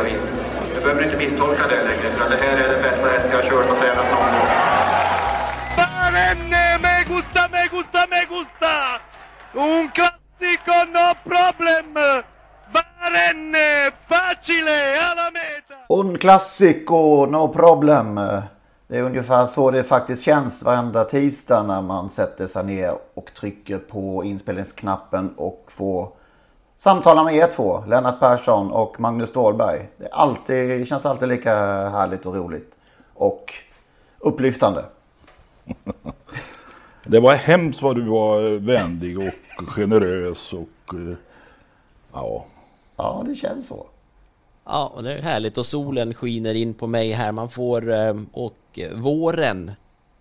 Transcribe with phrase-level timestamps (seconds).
[0.00, 0.22] vis.
[0.74, 3.44] Du behöver inte misstolka det längre, för det här är den bästa häst jag har
[3.50, 4.48] kört och tränat någon gång.
[5.76, 8.74] Barenne, me gusta, me gusta, me gusta!
[9.54, 11.94] Un classico, no problem!
[12.74, 14.78] Barenne, facile,
[15.10, 15.76] alla meta!
[15.88, 18.20] Un classico, no problem.
[18.88, 23.30] Det är ungefär så det faktiskt känns varenda tisdag när man sätter sig ner och
[23.40, 26.21] trycker på inspelningsknappen och får
[26.82, 29.88] samtala med er två, Lennart Persson och Magnus Ståhlberg.
[29.96, 31.54] Det, är alltid, det känns alltid lika
[31.88, 32.78] härligt och roligt
[33.14, 33.54] och
[34.18, 34.84] upplyftande.
[37.04, 41.16] Det var hemskt vad du var vänlig och generös och eh,
[42.12, 42.44] ja.
[42.96, 43.86] Ja, det känns så.
[44.64, 47.32] Ja, och det är härligt och solen skiner in på mig här.
[47.32, 49.72] Man får eh, och eh, våren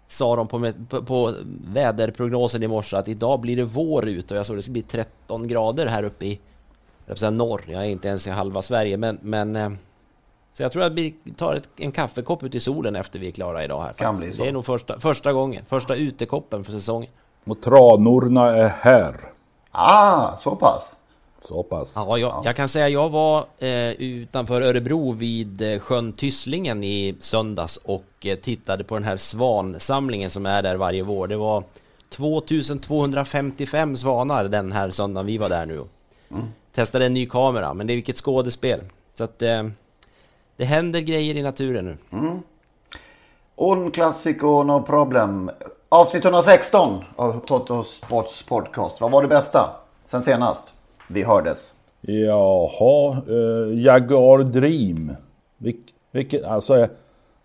[0.07, 1.33] sa de på, på, på
[1.73, 4.81] väderprognosen i morse att idag blir det vår ute och jag såg det skulle bli
[4.81, 6.39] 13 grader här uppe i
[7.15, 7.63] säga norr.
[7.67, 9.69] Jag är inte ens i halva Sverige, men, men eh,
[10.53, 13.31] så jag tror att vi tar ett, en kaffekopp ut i solen efter vi är
[13.31, 13.93] klara idag här.
[13.93, 14.43] Kan bli så.
[14.43, 17.09] Det är nog första, första gången, första utekoppen för säsongen.
[17.45, 19.15] Och tranorna är här.
[19.71, 20.91] Ah, så pass.
[21.47, 21.93] Så pass.
[21.95, 27.15] Ja, jag, jag kan säga jag var eh, utanför Örebro vid eh, sjön Tysslingen i
[27.19, 31.27] söndags och eh, tittade på den här svansamlingen som är där varje vår.
[31.27, 31.63] Det var
[32.09, 35.85] 2255 svanar den här söndagen vi var där nu.
[36.31, 36.45] Mm.
[36.71, 38.79] Testade en ny kamera, men det är vilket skådespel.
[39.13, 39.63] Så att eh,
[40.57, 42.17] det händer grejer i naturen nu.
[42.17, 42.39] Mm.
[43.55, 45.51] Un classico, no problem.
[45.89, 49.01] Avsnitt 116 av Toto Sports podcast.
[49.01, 49.69] Vad var det bästa
[50.05, 50.63] sen senast?
[51.07, 51.73] Vi hördes.
[52.01, 55.15] Jaha, eh, Jaguar Dream.
[55.57, 56.89] Vilk, vilket, alltså jag,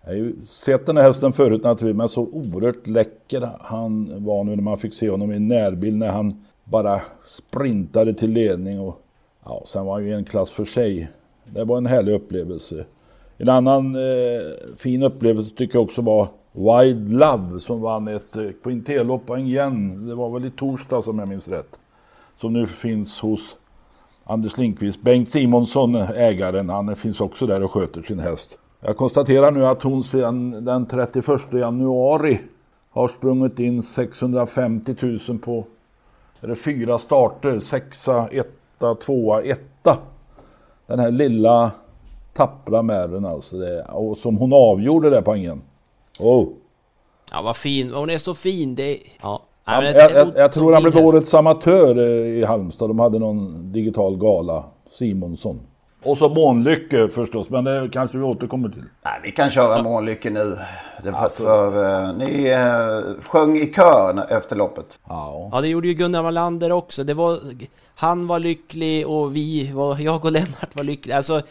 [0.01, 4.45] jag har ju sett den här hästen förut naturligtvis, men så oerhört läcker han var
[4.45, 9.03] nu när man fick se honom i närbild när han bara sprintade till ledning och
[9.45, 11.09] ja, sen var han ju en klass för sig.
[11.45, 12.85] Det var en härlig upplevelse.
[13.39, 14.41] En annan eh,
[14.77, 20.07] fin upplevelse tycker jag också var Wild Love som vann ett eh, Quintelopp igen.
[20.09, 21.79] Det var väl i torsdag som jag minns rätt.
[22.41, 23.57] Som nu finns hos
[24.25, 25.03] Anders Lindqvist.
[25.03, 28.59] Bengt Simonsson, ägaren, han finns också där och sköter sin häst.
[28.81, 32.41] Jag konstaterar nu att hon sedan den 31 januari
[32.91, 34.95] har sprungit in 650
[35.29, 35.65] 000 på
[36.47, 37.61] är det fyra starter.
[37.61, 39.99] Sexa, etta, tvåa, etta.
[40.87, 41.71] Den här lilla
[42.35, 43.57] tappra mären alltså.
[43.57, 45.63] Det, och som hon avgjorde där poängen.
[46.19, 46.49] Oh.
[47.33, 47.93] Ja, vad fin.
[47.95, 48.75] Hon är så fin.
[48.75, 49.43] Det, ja.
[49.65, 52.91] Men jag, jag, jag så tror han blev årets amatör eh, i Halmstad.
[52.91, 54.65] De hade någon digital gala.
[54.89, 55.61] Simonsson.
[56.07, 58.83] Och så Månlycke förstås, men det kanske vi återkommer till.
[59.05, 60.59] Nej, vi kan köra Månlycke nu.
[61.03, 61.43] Det var Alltså.
[61.43, 64.99] för, eh, ni eh, sjöng i kör efter loppet.
[65.09, 65.49] Ja.
[65.53, 67.05] Ja, det gjorde ju Gunnar Wallander också.
[67.05, 67.39] Det var,
[67.95, 71.17] han var lycklig och vi, var, jag och Lennart var lyckliga.
[71.17, 71.43] Alltså,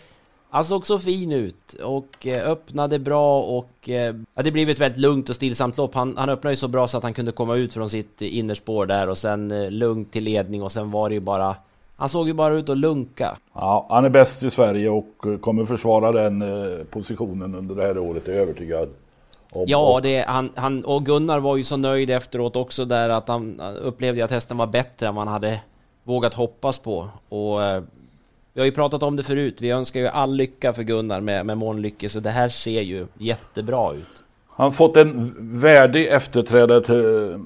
[0.49, 3.89] han såg så fin ut och eh, öppnade bra och
[4.35, 5.95] ja, det blev ett väldigt lugnt och stillsamt lopp.
[5.95, 8.85] Han, han öppnade ju så bra så att han kunde komma ut från sitt innerspår
[8.85, 11.55] där och sen lugnt till ledning och sen var det ju bara
[11.95, 13.37] han såg ju bara ut att lunka.
[13.53, 17.97] Ja, han är bäst i Sverige och kommer försvara den eh, positionen under det här
[17.97, 18.89] året, är jag övertygad.
[19.51, 19.65] om.
[19.67, 23.61] Ja, det, han, han, och Gunnar var ju så nöjd efteråt också där att han
[23.81, 25.61] upplevde att hästen var bättre än man hade
[26.03, 27.07] vågat hoppas på.
[27.29, 27.83] Och eh,
[28.53, 31.45] vi har ju pratat om det förut, vi önskar ju all lycka för Gunnar med,
[31.45, 34.23] med Månlycke, så det här ser ju jättebra ut.
[34.47, 37.39] Han fått en värdig efterträdare till eh,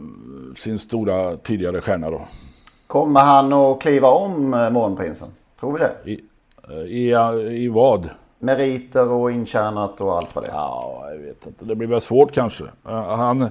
[0.63, 2.21] sin stora tidigare stjärna då.
[2.89, 5.27] Kommer han att kliva om eh, Månprinsen?
[5.59, 6.11] Tror vi det?
[6.11, 6.21] I,
[6.69, 8.09] eh, i, I vad?
[8.39, 10.53] Meriter och intjänat och allt vad det är.
[10.55, 11.65] Ja, jag vet inte.
[11.65, 12.63] Det blir väl svårt kanske.
[12.87, 13.47] Eh, Han,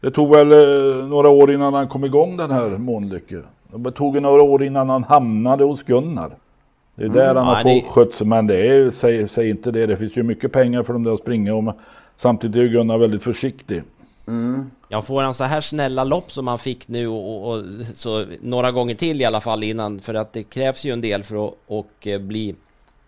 [0.00, 3.42] det tog väl eh, några år innan han kom igång den här Månlycke.
[3.74, 6.30] Det tog några år innan han hamnade hos Gunnar.
[6.94, 7.36] Det är där Mm.
[7.36, 9.86] han har skött sig, men det är, säg, säg inte det.
[9.86, 11.74] Det finns ju mycket pengar för de där att springa och
[12.16, 13.82] samtidigt är Gunnar väldigt försiktig.
[14.88, 18.72] Ja, får han så här snälla lopp som han fick nu och, och, så några
[18.72, 21.54] gånger till i alla fall innan för att det krävs ju en del för att
[21.66, 22.54] och eh, bli,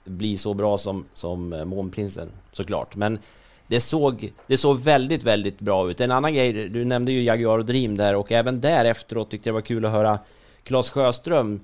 [0.05, 2.97] bli så bra som, som eh, Månprinsen såklart.
[2.97, 3.19] Men
[3.67, 6.01] det såg, det såg väldigt, väldigt bra ut.
[6.01, 9.49] En annan grej, du nämnde ju Jaguar och Dream där och även där efteråt tyckte
[9.49, 10.19] jag det var kul att höra
[10.63, 11.61] Claes Sjöström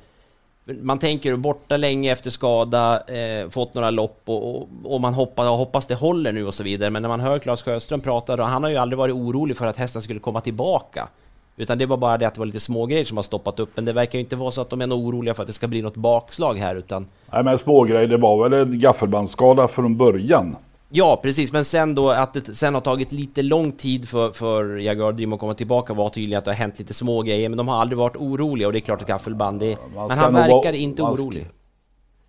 [0.65, 5.49] man tänker borta länge efter skada, eh, fått några lopp och, och, och man hoppas,
[5.49, 6.91] hoppas det håller nu och så vidare.
[6.91, 9.67] Men när man hör Claes Sjöström prata, då, han har ju aldrig varit orolig för
[9.67, 11.09] att hästen skulle komma tillbaka.
[11.57, 13.71] Utan det var bara det att det var lite smågrejer som har stoppat upp.
[13.75, 15.69] Men det verkar ju inte vara så att de är oroliga för att det ska
[15.69, 17.07] bli något bakslag här utan...
[17.33, 20.57] Nej men smågrejer, det var väl en gaffelbandsskada från början.
[20.97, 21.53] Ja, precis.
[21.53, 25.33] Men sen då att det sen har tagit lite lång tid för, för Jaguar Dream
[25.33, 27.77] att komma tillbaka var tydligen att det har hänt lite små grejer Men de har
[27.81, 31.03] aldrig varit oroliga och det är klart att gaffelband, man men han verkar vara- inte
[31.03, 31.47] man ska- orolig.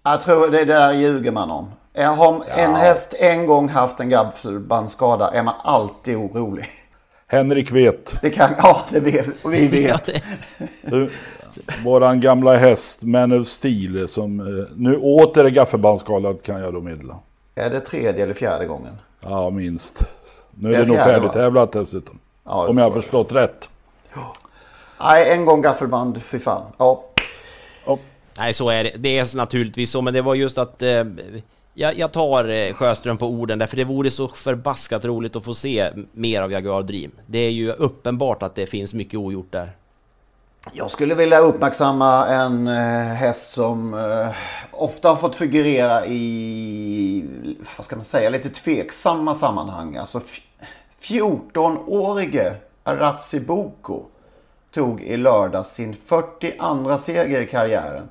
[0.03, 1.67] Jag tror det där ljuger man om.
[2.17, 6.65] Har en häst en gång haft en gaffelbandsskada är man alltid orolig.
[7.27, 8.15] Henrik vet.
[8.21, 10.23] Det kan, ja, det vet och vi Ja, vet.
[10.81, 11.09] Du,
[11.83, 16.81] våran gamla häst Man of Steel som eh, nu åter är gaffelbandsskadad kan jag då
[16.81, 17.15] meddela.
[17.55, 18.97] Är det tredje eller fjärde gången?
[19.21, 20.03] Ja minst.
[20.51, 21.17] Nu är Det det, är nog fjärde, va?
[21.19, 22.19] färdigtävlat dessutom.
[22.43, 23.69] Ja, det Om jag har förstått rätt.
[24.99, 26.63] Nej, en gång gaffelband, fy fan.
[26.77, 27.03] Ja,
[28.37, 28.91] Nej, så är det.
[28.97, 30.81] Det är naturligtvis så, men det var just att...
[30.81, 31.03] Eh,
[31.73, 35.53] jag, jag tar eh, Sjöström på orden därför det vore så förbaskat roligt att få
[35.53, 37.11] se mer av Jaguar Dream.
[37.27, 39.71] Det är ju uppenbart att det finns mycket ogjort där.
[40.73, 44.35] Jag skulle vilja uppmärksamma en eh, häst som eh,
[44.71, 47.25] ofta har fått figurera i,
[47.77, 49.95] vad ska man säga, lite tveksamma sammanhang.
[49.95, 50.21] Alltså
[51.01, 54.03] 14-årige Arazzi Boko
[54.73, 58.09] tog i lördag sin 42 seger i karriären.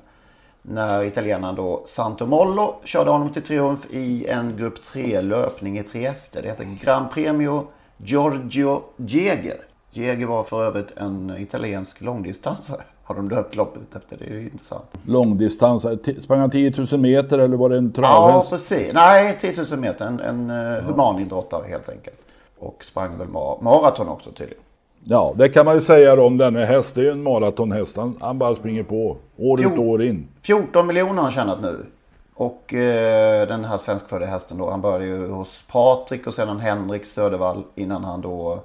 [0.61, 6.41] När italienaren då Santo Mollo körde honom till triumf i en grupp 3-löpning i Trieste.
[6.41, 7.67] Det heter Gran Premio
[7.97, 9.57] Giorgio Jäger.
[9.97, 12.81] Jäger var för övrigt en italiensk långdistansare.
[13.03, 14.25] Har de döpt loppet efter det?
[14.25, 14.83] Det är ju intressant.
[15.07, 18.49] Långdistans, T- sprang han 10 000 meter eller var det en Ja, travhäst?
[18.51, 18.93] precis.
[18.93, 20.05] Nej, 10 000 meter.
[20.05, 22.17] En, en uh, humanidrottare helt enkelt.
[22.59, 24.63] Och sprang väl ma- maraton också tydligen.
[25.03, 26.95] Ja, det kan man ju säga om denna häst.
[26.95, 27.97] Det är ju en maratonhäst.
[27.97, 29.17] Han, han bara springer på.
[29.37, 30.27] År ut och år in.
[30.41, 31.85] 14 miljoner har han tjänat nu.
[32.33, 34.69] Och eh, den här svenskfödda hästen då.
[34.69, 38.59] Han började ju hos Patrik och sedan Henrik Södervall innan han då eh,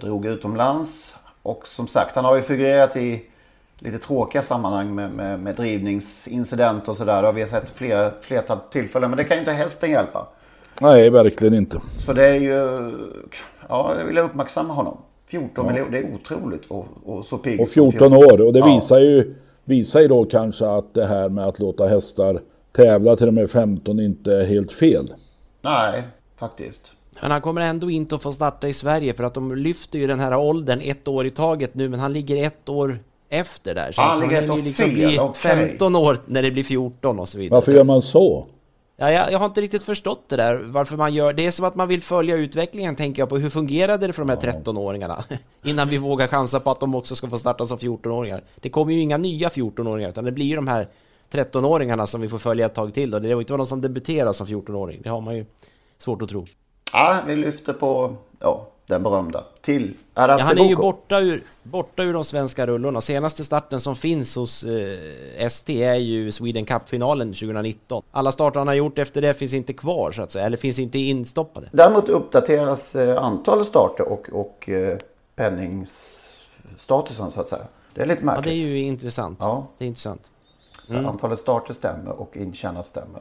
[0.00, 1.14] drog utomlands.
[1.42, 3.22] Och som sagt, han har ju figurerat i
[3.78, 7.20] lite tråkiga sammanhang med, med, med drivningsincident och sådär.
[7.22, 9.10] Det har vi sett flera, flertal tillfällen.
[9.10, 10.26] Men det kan ju inte hästen hjälpa.
[10.80, 11.80] Nej, verkligen inte.
[12.06, 12.76] Så det är ju,
[13.68, 14.96] ja, jag vill uppmärksamma honom.
[15.26, 17.60] 14 miljoner, det är otroligt och, och så pigg.
[17.60, 18.40] Och som 14 år.
[18.40, 18.74] Och det Ja.
[18.74, 19.34] visar ju
[19.64, 22.40] visar ju då kanske att det här med att låta hästar
[22.72, 25.12] tävla till de är 15 inte är helt fel.
[25.62, 26.02] Nej,
[26.36, 26.92] faktiskt.
[27.22, 30.06] Men han kommer ändå inte att få starta i Sverige för att de lyfter ju
[30.06, 33.92] den här åldern ett år i taget nu, men han ligger ett år efter där.
[33.92, 35.34] Så Han att ligger ett år ju liksom fel, bli okej.
[35.34, 37.56] 15 år när det blir 14 och så vidare.
[37.56, 38.46] Varför gör man så?
[38.96, 41.46] Ja, jag, jag har inte riktigt förstått det där, varför man gör det.
[41.46, 43.38] är som att man vill följa utvecklingen, tänker jag på.
[43.38, 45.24] Hur fungerade det för de här 13-åringarna?
[45.64, 48.42] Innan vi vågar chansa på att de också ska få starta som 14-åringar.
[48.56, 50.88] Det kommer ju inga nya 14-åringar, utan det blir ju de här
[51.32, 53.10] 13-åringarna som vi får följa ett tag till.
[53.10, 53.18] Då.
[53.18, 55.00] Det var inte någon som debuterar som 14-åring.
[55.02, 55.46] Det har man ju
[55.98, 56.46] svårt att tro.
[56.92, 59.44] Ja, vi lyfter på ja, den berömda.
[59.60, 63.00] Till Ja, Aratse han är ju borta ur, borta ur de svenska rullorna.
[63.00, 64.98] Senaste starten som finns hos eh,
[65.46, 68.02] ST är ju Sweden Cup-finalen 2019.
[68.10, 70.78] Alla starter han har gjort efter det finns inte kvar så att säga, eller finns
[70.78, 71.68] inte instoppade.
[71.72, 74.98] Däremot uppdateras eh, antalet starter och, och eh,
[75.36, 77.64] penningstatusen så att säga.
[77.94, 78.44] Det är lite Ja, märkligt.
[78.44, 79.38] det är ju intressant.
[79.40, 79.66] Ja.
[79.78, 80.30] Det är intressant.
[80.88, 83.20] Antalet starter stämmer och intjänat stämmer.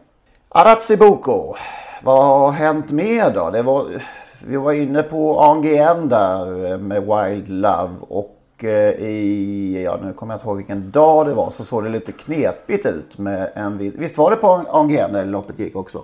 [0.50, 1.56] Aratsi Boko.
[2.04, 3.50] Vad har hänt mer då?
[3.50, 4.02] Det var,
[4.46, 10.14] vi var inne på ANGN där eh, med Wild Love och eh, i, ja nu
[10.14, 13.52] kommer jag inte ihåg vilken dag det var, så såg det lite knepigt ut med
[13.56, 16.04] en viss, Visst var det på ANGN när loppet gick också?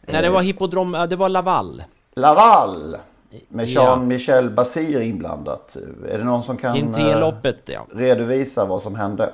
[0.00, 1.82] Nej, det var hippodrom, det var Laval.
[2.14, 2.96] Laval.
[3.48, 3.66] Med.
[3.66, 5.76] Jean-Michel Basir inblandat.
[6.08, 7.86] Är det någon som kan eh, Quinté-loppet, ja.
[7.92, 9.32] redovisa vad som hände?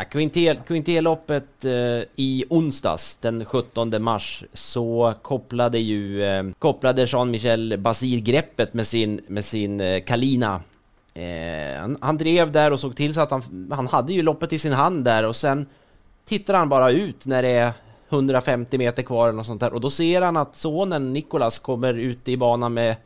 [0.00, 7.78] Ja Quinté- Quinté-loppet eh, i onsdags, den 17 mars, så kopplade ju eh, kopplade Jean-Michel
[7.78, 10.60] Basir greppet med sin, med sin eh, Kalina.
[11.14, 14.52] Eh, han, han drev där och såg till så att han, han hade ju loppet
[14.52, 15.66] i sin hand där och sen
[16.24, 17.72] tittar han bara ut när det är
[18.08, 21.94] 150 meter kvar eller något sånt där och då ser han att sonen Nicolas kommer
[21.94, 22.96] ut i banan med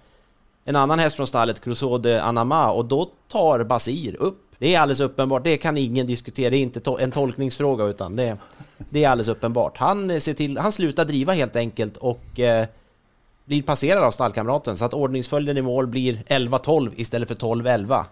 [0.64, 4.43] en annan häst från stallet, Crusoe de Anama, och då tar Basir upp.
[4.58, 8.16] Det är alldeles uppenbart, det kan ingen diskutera, det är inte to- en tolkningsfråga utan
[8.16, 8.36] det,
[8.90, 9.76] Det är alldeles uppenbart.
[9.78, 12.66] Han, eh, ser till, han slutar driva helt enkelt och eh,
[13.44, 18.04] blir passerad av stallkamraten så att ordningsföljden i mål blir 11-12 istället för 12-11.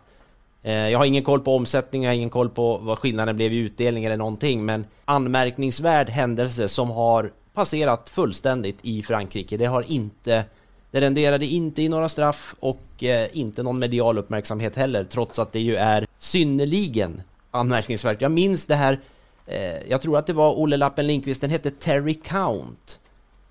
[0.63, 3.53] Eh, jag har ingen koll på omsättning, jag har ingen koll på vad skillnaden blev
[3.53, 9.57] i utdelning eller någonting, men anmärkningsvärd händelse som har passerat fullständigt i Frankrike.
[9.57, 10.45] Det har inte
[10.93, 15.53] det renderade inte i några straff och eh, inte någon medial uppmärksamhet heller, trots att
[15.53, 18.23] det ju är synnerligen anmärkningsvärt.
[18.23, 19.01] Jag minns det här,
[19.47, 23.01] eh, jag tror att det var Olle Lappen Lindqvist, den hette Terry Count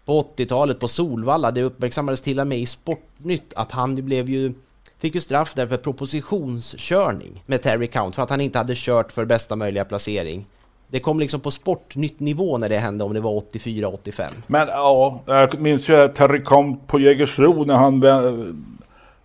[0.05, 1.51] på 80-talet på Solvalla.
[1.51, 4.53] Det uppmärksammades till och med i Sportnytt att han blev ju
[4.99, 9.11] fick ju straff där för propositionskörning med Terry Count för att han inte hade kört
[9.11, 10.45] för bästa möjliga placering.
[10.91, 14.23] Det kom liksom på sportnytt nivå när det hände om det var 84-85.
[14.47, 18.01] Men ja, jag minns ju Terry Count på Jägersro när han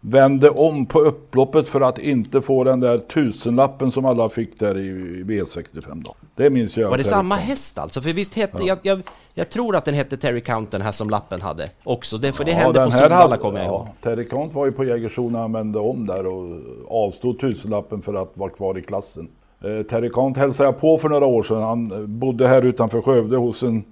[0.00, 4.78] vände om på upploppet för att inte få den där tusenlappen som alla fick där
[4.78, 4.90] i
[5.24, 6.14] V65 då.
[6.34, 6.90] Det minns jag.
[6.90, 8.00] Var det samma häst alltså?
[8.00, 8.66] För visst hette, ja.
[8.66, 9.02] jag, jag,
[9.34, 12.18] jag, tror att den hette Terry Count den här som lappen hade också.
[12.18, 13.86] Det, för det ja, hände på Solvalla kommer jag ihåg.
[14.02, 18.14] Terry Count var ju på Jägersro när han vände om där och avstod tusenlappen för
[18.14, 19.28] att vara kvar i klassen.
[19.64, 21.62] Eh, Terry Count hälsade jag på för några år sedan.
[21.62, 23.84] Han bodde här utanför Skövde hos en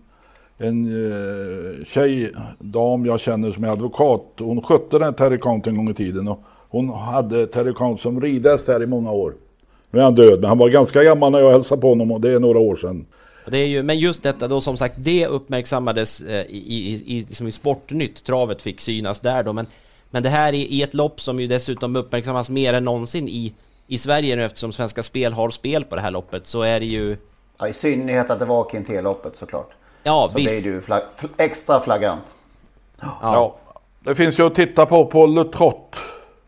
[0.59, 4.23] en eh, tjej, dam jag känner som är advokat.
[4.39, 8.21] Hon skötte den Terry Count en gång i tiden och hon hade Terry Count som
[8.21, 9.35] ridhäst här i många år.
[9.91, 12.21] Nu är han död, men han var ganska gammal när jag hälsade på honom och
[12.21, 13.07] det är några år sedan.
[13.47, 17.21] Det är ju, men just detta då som sagt, det uppmärksammades eh, i, i, i,
[17.21, 18.25] liksom i Sportnytt.
[18.25, 19.67] Travet fick synas där då, men,
[20.11, 23.55] men det här är i ett lopp som ju dessutom uppmärksammas mer än någonsin i,
[23.87, 26.87] i Sverige nu eftersom Svenska Spel har spel på det här loppet så är det
[26.87, 27.17] ju...
[27.59, 29.71] Ja, i synnerhet att det var Quinté-loppet såklart.
[30.03, 30.65] Ja, så visst.
[30.65, 31.03] det ju flag
[31.37, 32.35] extra flagrant.
[33.01, 33.19] Ja.
[33.23, 33.57] ja.
[34.01, 35.97] Det finns ju att titta på på Le Trot.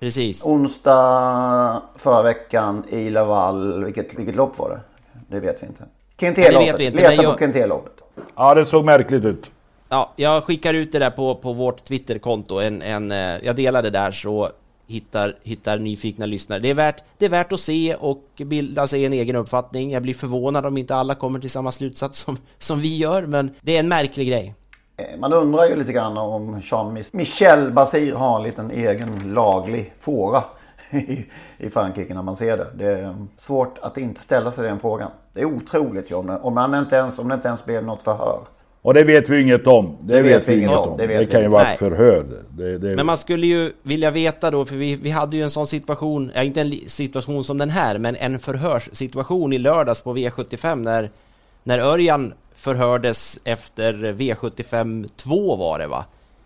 [0.01, 0.45] Precis.
[0.45, 3.85] Onsdag förra veckan i Laval.
[3.85, 4.81] Vilket, vilket lopp var det?
[5.29, 5.85] Det vet vi inte.
[6.17, 6.79] Quinté-loppet.
[6.79, 7.39] Leta jag...
[7.39, 7.93] på Quinté-loppet.
[8.37, 9.51] Ja, det såg märkligt ut.
[9.89, 12.59] Ja, jag skickar ut det där på, på vårt Twitterkonto.
[12.59, 14.51] En, en, eh, jag delar det där så
[14.87, 16.61] hittar, hittar nyfikna lyssnare.
[16.61, 19.91] Det är, värt, det är värt att se och bilda sig en egen uppfattning.
[19.91, 23.51] Jag blir förvånad om inte alla kommer till samma slutsats som, som vi gör, men
[23.61, 24.55] det är en märklig grej.
[24.97, 29.93] Eh, man undrar ju lite grann om Jean Michel Basir har en liten egen laglig
[29.99, 30.45] fåra
[30.91, 31.27] i,
[31.59, 32.67] i Frankrike när man ser det.
[32.75, 35.11] Det är mm, svårt att inte ställa sig den frågan.
[35.33, 38.03] Det är otroligt ju om, det, om, inte ens, om det inte ens blev något
[38.03, 38.41] förhör.
[38.87, 39.97] Och det vet vi inget om.
[40.01, 40.89] Det, det vet, vet vi inget om.
[40.89, 40.97] om.
[40.97, 42.27] Det, det kan ju vara ett förhör.
[42.49, 45.67] Det, men man skulle ju vilja veta då, för vi, vi hade ju en sån
[45.67, 50.77] situation, ja inte en situation som den här, men en förhörssituation i lördags på V75
[50.77, 51.11] när,
[51.63, 56.05] när Örjan förhördes efter V75 2 var det va?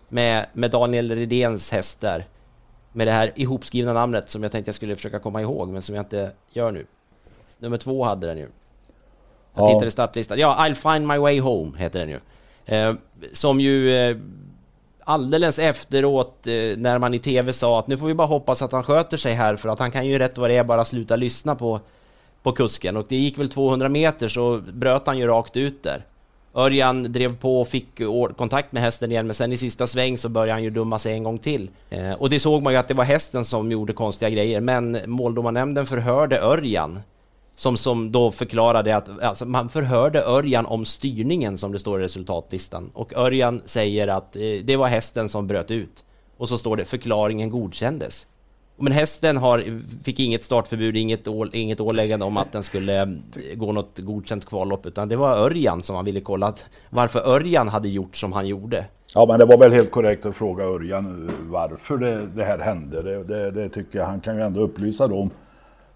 [0.09, 2.25] Med, med Daniel Redéns häst där.
[2.93, 5.95] Med det här ihopskrivna namnet som jag tänkte jag skulle försöka komma ihåg, men som
[5.95, 6.85] jag inte gör nu.
[7.59, 8.47] Nummer två hade den ju.
[9.53, 9.73] Jag ja.
[9.73, 10.39] tittar i startlistan.
[10.39, 12.19] Ja, I'll find my way home heter den ju.
[12.65, 12.93] Eh,
[13.31, 14.17] som ju eh,
[15.03, 18.71] alldeles efteråt eh, när man i TV sa att nu får vi bara hoppas att
[18.71, 21.15] han sköter sig här för att han kan ju rätt vad det är bara sluta
[21.15, 21.79] lyssna på,
[22.43, 22.97] på kusken.
[22.97, 26.05] Och det gick väl 200 meter så bröt han ju rakt ut där.
[26.55, 27.87] Örjan drev på och fick
[28.37, 31.13] kontakt med hästen igen, men sen i sista sväng så började han ju dumma sig
[31.13, 31.69] en gång till.
[31.89, 34.97] Eh, och det såg man ju att det var hästen som gjorde konstiga grejer, men
[35.05, 36.99] måldomarnämnden förhörde Örjan
[37.61, 42.03] som, som då förklarade att alltså, man förhörde Örjan om styrningen som det står i
[42.03, 42.89] resultatlistan.
[42.93, 46.03] Och Örjan säger att eh, det var hästen som bröt ut.
[46.37, 48.27] Och så står det förklaringen godkändes.
[48.77, 53.07] Men hästen har, fick inget startförbud, inget, å, inget åläggande om att den skulle eh,
[53.55, 57.67] gå något godkänt kvallopp, utan det var Örjan som man ville kolla att, varför Örjan
[57.67, 58.85] hade gjort som han gjorde.
[59.15, 62.59] Ja, men det var väl helt korrekt att fråga Örjan eh, varför det, det här
[62.59, 63.01] hände.
[63.01, 65.29] Det, det, det, tycker jag han kan ju ändå upplysa dem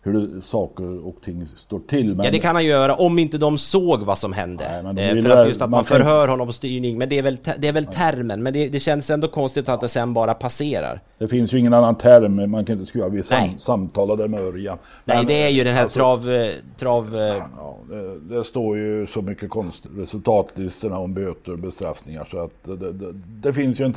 [0.06, 2.16] hur saker och ting står till.
[2.16, 2.26] Men...
[2.26, 4.94] Ja det kan han göra om inte de såg vad som hände.
[4.94, 6.98] Nej, eh, för att just att man, man förhör honom på styrning.
[6.98, 8.44] Men det är väl, det är väl termen.
[8.44, 11.02] Men det, det känns ändå konstigt att det sen bara passerar.
[11.18, 12.52] Det finns ju ingen annan term.
[12.52, 14.78] Man kan inte skriva vi sam, samtalade med Örjan.
[15.06, 16.32] Nej det är ju den här alltså, trav...
[16.32, 21.60] Eh, trav eh, ja, det, det, står ju så mycket konst, resultatlistorna om böter och
[21.60, 22.28] bestraffningar.
[22.32, 23.94] Så att det, det finns ju en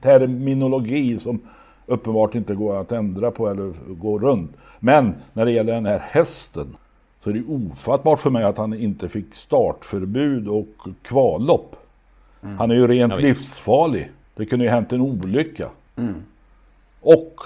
[0.00, 1.40] terminologi som
[1.86, 4.50] uppenbart inte går att ändra på eller gå runt.
[4.80, 6.76] Men när det gäller den här hästen
[7.24, 10.68] så är det ofattbart för mig att han inte fick startförbud och
[11.02, 11.76] kvallopp.
[12.42, 12.58] Mm.
[12.58, 14.10] Han är ju rent ja, livsfarlig.
[14.34, 15.68] Det kunde ju hänt en olycka.
[15.96, 16.14] Mm.
[17.00, 17.40] Och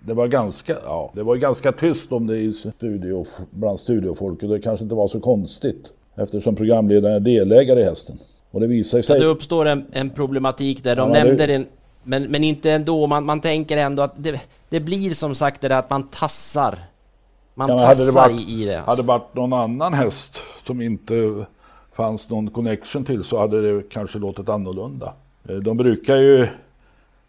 [0.00, 4.50] det var ganska, ja, det var ganska tyst om det i studio, bland studiofolket.
[4.50, 8.18] Det kanske inte var så konstigt eftersom programledaren är delägare i hästen.
[8.50, 9.02] Och det visar sig...
[9.02, 10.96] Så det uppstår en, en problematik där.
[10.96, 11.66] De ja, nämnde det...
[12.06, 15.68] Men, men inte ändå, man, man tänker ändå att det, det blir som sagt det
[15.68, 16.78] där att man tassar.
[17.54, 18.76] Man ja, tassar hade det varit, i, i det.
[18.76, 18.90] Alltså.
[18.90, 21.46] Hade det varit någon annan häst som inte
[21.92, 25.12] fanns någon connection till så hade det kanske låtit annorlunda.
[25.48, 26.48] Eh, de brukar ju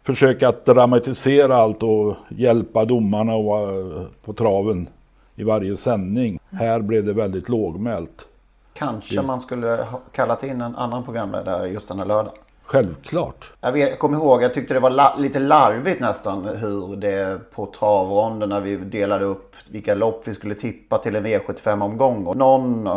[0.02, 4.88] försöka att dramatisera allt och hjälpa domarna och, eh, på traven
[5.36, 6.40] i varje sändning.
[6.50, 8.28] Här blev det väldigt lågmält.
[8.74, 12.34] Kanske man skulle ha kallat in en annan programledare just den här lördagen.
[12.68, 13.52] Självklart.
[13.60, 17.50] Jag, vet, jag kommer ihåg, jag tyckte det var la, lite larvigt nästan hur det
[17.50, 22.26] på travronden när vi delade upp vilka lopp vi skulle tippa till en V75-omgång.
[22.26, 22.88] Och någon,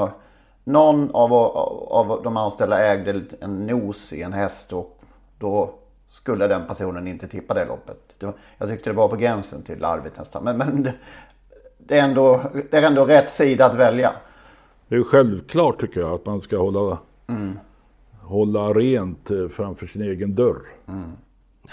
[0.64, 5.02] någon av, av de anställda ägde en nos i en häst och
[5.40, 5.74] då
[6.10, 7.98] skulle den personen inte tippa det loppet.
[8.58, 10.44] Jag tyckte det var på gränsen till larvigt nästan.
[10.44, 10.94] Men, men det,
[11.78, 14.14] det, är ändå, det är ändå rätt sida att välja.
[14.88, 16.98] Det är självklart tycker jag att man ska hålla
[17.28, 17.58] mm
[18.32, 20.62] hålla rent eh, framför sin egen dörr.
[20.88, 21.12] Mm.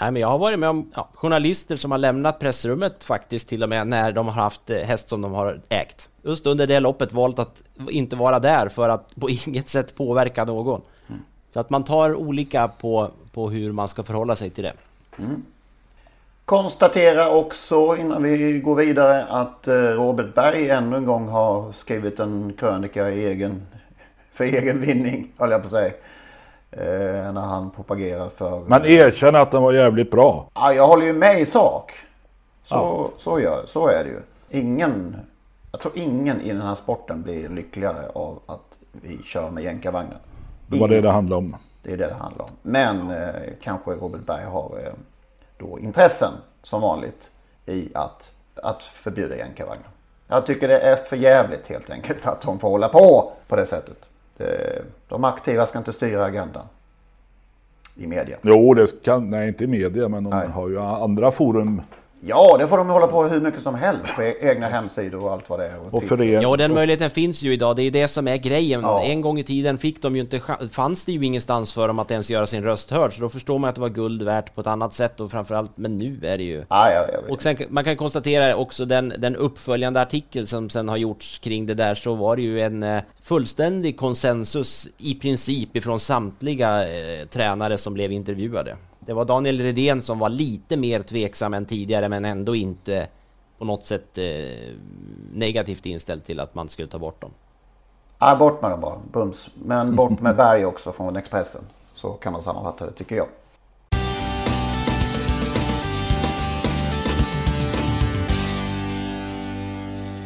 [0.01, 3.63] Nej, men jag har varit med om ja, journalister som har lämnat pressrummet faktiskt till
[3.63, 6.09] och med när de har haft eh, häst som de har ägt.
[6.21, 10.45] Just under det loppet valt att inte vara där för att på inget sätt påverka
[10.45, 10.81] någon.
[11.07, 11.21] Mm.
[11.53, 14.73] Så att man tar olika på, på hur man ska förhålla sig till det.
[15.17, 15.43] Mm.
[16.45, 22.19] Konstatera också innan vi går vidare att eh, Robert Berg ännu en gång har skrivit
[22.19, 23.67] en krönika i egen,
[24.31, 25.93] för egen vinning, höll jag på att säga.
[26.71, 28.59] Eh, när han propagerar för...
[28.59, 30.49] Man erkänner att den var jävligt bra.
[30.53, 31.91] Ja, jag håller ju med i sak.
[32.63, 33.09] Så, ja.
[33.17, 34.19] så, gör, så är det ju.
[34.59, 35.15] Ingen,
[35.71, 40.17] jag tror ingen i den här sporten blir lyckligare av att vi kör med jänkarvagnar.
[40.67, 41.55] Det var det det handlade om.
[41.83, 42.51] Det är det det handlar om.
[42.61, 43.29] Men eh,
[43.61, 44.93] kanske Robert Berg har eh,
[45.57, 46.31] då intressen
[46.63, 47.29] som vanligt
[47.65, 49.87] i att, att förbjuda jänkarvagnar.
[50.27, 53.65] Jag tycker det är för jävligt helt enkelt att de får hålla på på det
[53.65, 54.08] sättet.
[54.39, 56.65] Eh, de aktiva ska inte styra agendan
[57.95, 58.37] i media.
[58.41, 60.47] Jo, det kan, nej inte i media, men de nej.
[60.47, 61.81] har ju andra forum
[62.21, 65.31] Ja, det får de hålla på hur mycket som helst på e- egna hemsidor och
[65.31, 65.79] allt vad det är.
[65.79, 66.41] Och, och för er.
[66.41, 67.75] Ja, den möjligheten finns ju idag.
[67.75, 68.81] Det är det som är grejen.
[68.81, 69.03] Ja.
[69.03, 72.11] En gång i tiden fick de ju inte, fanns det ju ingenstans för dem att
[72.11, 73.13] ens göra sin röst hörd.
[73.13, 75.71] Så då förstår man att det var guld värt på ett annat sätt och framförallt,
[75.75, 76.65] men nu är det ju...
[76.69, 80.97] Ja, ja, och sen, man kan konstatera också den, den uppföljande artikel som sen har
[80.97, 85.99] gjorts kring det där så var det ju en eh, fullständig konsensus i princip ifrån
[85.99, 88.75] samtliga eh, tränare som blev intervjuade.
[89.09, 93.07] Det var Daniel Redén som var lite mer tveksam än tidigare men ändå inte
[93.57, 94.73] på något sätt eh,
[95.33, 97.31] negativt inställd till att man skulle ta bort dem.
[98.19, 99.49] Ja, bort med dem bara, bums.
[99.63, 101.61] Men bort med Berg också från Expressen.
[101.93, 103.27] Så kan man sammanfatta det tycker jag.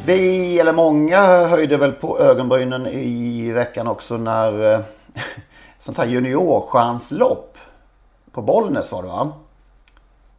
[0.05, 4.79] Vi, eller många, höjde väl på ögonbrynen i veckan också när eh,
[5.79, 7.52] sånt här juniorchanslopp
[8.33, 9.31] på Bollnäs var det va?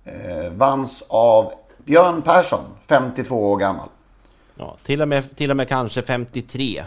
[0.04, 1.52] Eh, vanns av
[1.84, 3.88] Björn Persson, 52 år gammal.
[4.54, 6.84] Ja, till och med, till och med kanske 53.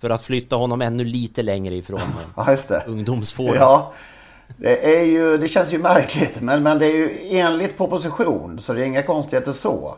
[0.00, 2.00] För att flytta honom ännu lite längre ifrån
[2.36, 2.84] ja, just det.
[2.86, 3.60] ungdomsfåret.
[3.60, 3.92] Ja,
[4.56, 6.40] det, är ju, det känns ju märkligt.
[6.40, 9.96] Men, men det är ju enligt proposition så det är inga konstigheter så.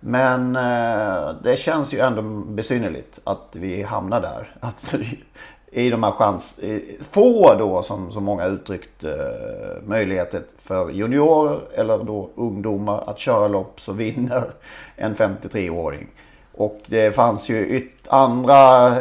[0.00, 4.56] Men eh, det känns ju ändå besynnerligt att vi hamnar där.
[4.60, 4.94] Att
[5.74, 6.60] i de här chans,
[7.10, 9.12] få då som, som många uttryckt eh,
[9.86, 14.44] möjligheter för juniorer eller då ungdomar att köra lopp så vinner
[14.96, 16.06] en 53-åring.
[16.52, 18.92] Och det fanns ju andra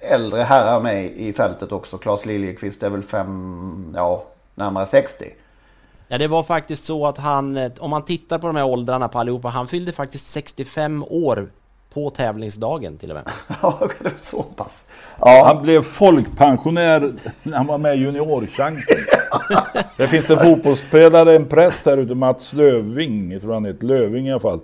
[0.00, 1.98] äldre herrar med i fältet också.
[1.98, 5.32] Claes Liljekvist är väl fem, ja närmare 60.
[6.08, 9.18] Ja det var faktiskt så att han, om man tittar på de här åldrarna på
[9.18, 11.48] allihopa, han fyllde faktiskt 65 år
[11.92, 13.30] på tävlingsdagen till och med.
[13.62, 14.84] Ja, det är så pass.
[15.20, 15.42] Ja.
[15.46, 18.96] Han blev folkpensionär när han var med i Juniorchansen.
[19.96, 24.28] det finns en fotbollsspelare, en präst här ute, Mats Löving, jag tror han heter Löving
[24.28, 24.60] i alla fall.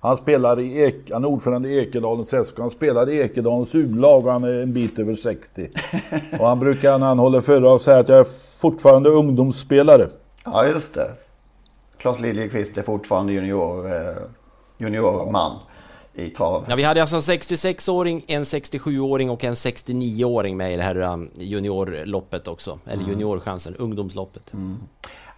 [0.00, 2.58] Han spelar i Ek, han är ordförande i Ekedalens SK.
[2.58, 5.68] Han spelar i Ekedalens U-lag och han är en bit över 60.
[6.38, 10.08] Och han brukar när han håller föredrag säga att jag är fortfarande ungdomsspelare.
[10.44, 11.10] Ja just det.
[11.98, 14.16] Claes Liljekvist är fortfarande junior, eh,
[14.78, 15.52] juniorman
[16.18, 16.64] i trav.
[16.68, 20.96] Ja, vi hade alltså en 66-åring, en 67-åring och en 69-åring med i det här
[20.96, 22.78] um, juniorloppet också.
[22.86, 23.10] Eller mm.
[23.10, 24.52] juniorchansen, ungdomsloppet.
[24.52, 24.76] Mm.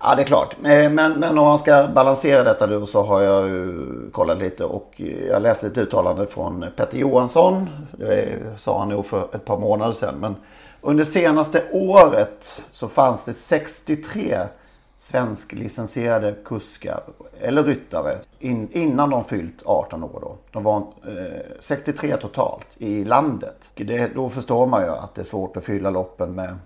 [0.01, 0.57] Ja, det är klart.
[0.61, 5.01] Men, men om man ska balansera detta nu så har jag ju kollat lite och
[5.29, 7.69] jag läste ett uttalande från Petter Johansson.
[7.93, 10.14] Det sa han nog för ett par månader sedan.
[10.21, 10.37] Men
[10.81, 14.38] under senaste året så fanns det 63
[15.01, 17.03] svensklicensierade kuskar
[17.41, 20.19] eller ryttare in, innan de fyllt 18 år.
[20.23, 20.37] Då.
[20.53, 23.71] De var eh, 63 totalt i landet.
[23.75, 26.57] Det, då förstår man ju att det är svårt att fylla loppen med,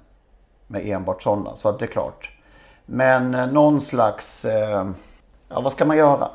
[0.66, 1.56] med enbart sådana.
[1.56, 2.30] Så att det är klart.
[2.86, 4.90] Men eh, någon slags, eh,
[5.48, 6.28] ja vad ska man göra?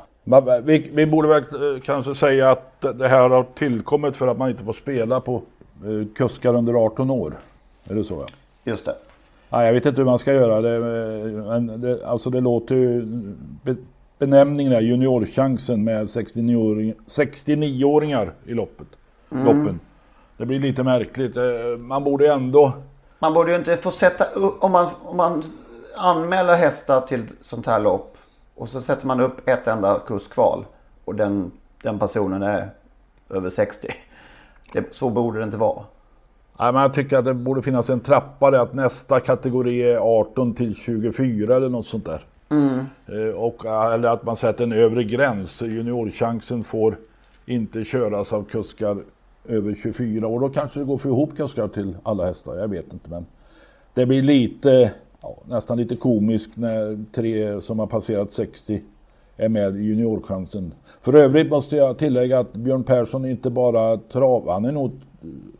[0.62, 4.50] Vi, vi borde väl eh, kanske säga att det här har tillkommit för att man
[4.50, 5.42] inte får spela på
[5.84, 7.34] eh, kuskar under 18 år.
[7.84, 8.26] Är det så ja?
[8.64, 8.94] Just det.
[9.50, 10.80] Ja, jag vet inte hur man ska göra det.
[11.42, 13.02] Men det, alltså det låter ju...
[13.62, 13.76] Be,
[14.18, 18.86] benämningen är juniorchansen med 69-åringar 69 i loppet.
[19.32, 19.44] Mm.
[19.44, 19.80] Loppen.
[20.36, 21.36] Det blir lite märkligt.
[21.36, 21.42] Eh,
[21.78, 22.72] Man borde ändå...
[23.18, 25.42] Man borde ju inte få sätta upp, om man, om man
[25.96, 28.16] anmäler hästar till sånt här lopp
[28.54, 30.64] och så sätter man upp ett enda kurskval
[31.04, 31.50] och den,
[31.82, 32.68] den personen är
[33.30, 33.88] över 60.
[34.72, 35.84] Det, så borde det inte vara.
[36.60, 39.96] Nej, men jag tycker att det borde finnas en trappa där att nästa kategori är
[39.96, 42.24] 18 till 24 eller något sånt där.
[42.48, 42.78] Mm.
[43.06, 45.62] Eh, Och, eller att man sätter en övre gräns.
[45.62, 46.96] Juniorchansen får
[47.46, 48.96] inte köras av kuskar
[49.48, 50.40] över 24 år.
[50.40, 52.56] Då kanske det går för ihop kuskar till alla hästar.
[52.56, 53.10] Jag vet inte.
[53.10, 53.26] Men
[53.94, 54.92] det blir lite,
[55.22, 58.82] ja, nästan lite komiskt när tre som har passerat 60
[59.36, 60.74] är med i juniorchansen.
[61.00, 64.92] För övrigt måste jag tillägga att Björn Persson inte bara trav, han är nog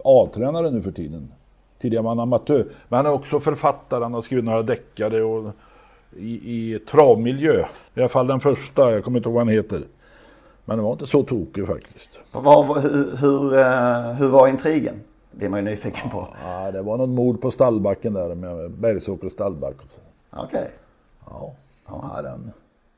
[0.05, 1.33] A-tränare nu för tiden.
[1.79, 2.67] Tidigare var han amatör.
[2.89, 5.53] Men han är också författare, han har skrivit några deckare och
[6.17, 7.65] i, i travmiljö.
[7.95, 9.83] I alla fall den första, jag kommer inte ihåg vad han heter.
[10.65, 12.09] Men den var inte så tokig faktiskt.
[12.33, 15.01] Vad, hur, hur, eh, hur var intrigen?
[15.31, 16.29] blir man ju nyfiken på.
[16.45, 19.77] Ja, det var något mord på stallbacken där med Bergsåker stallback.
[20.31, 20.71] Okej.
[21.27, 21.53] Ja,
[21.89, 22.53] ja den.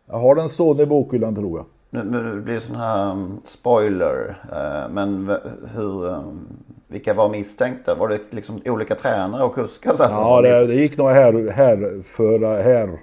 [0.06, 1.66] Jag har den stående i bokhyllan tror jag.
[1.94, 4.36] Nu, blir det sån här um, spoiler.
[4.52, 5.36] eh, men
[5.74, 6.46] hur, um,
[6.88, 7.94] vilka var misstänkta?
[7.94, 9.96] Var det liksom olika tränare och kuskar?
[9.98, 10.10] Här?
[10.10, 13.00] Ja, det, det gick nog här, härföra, här,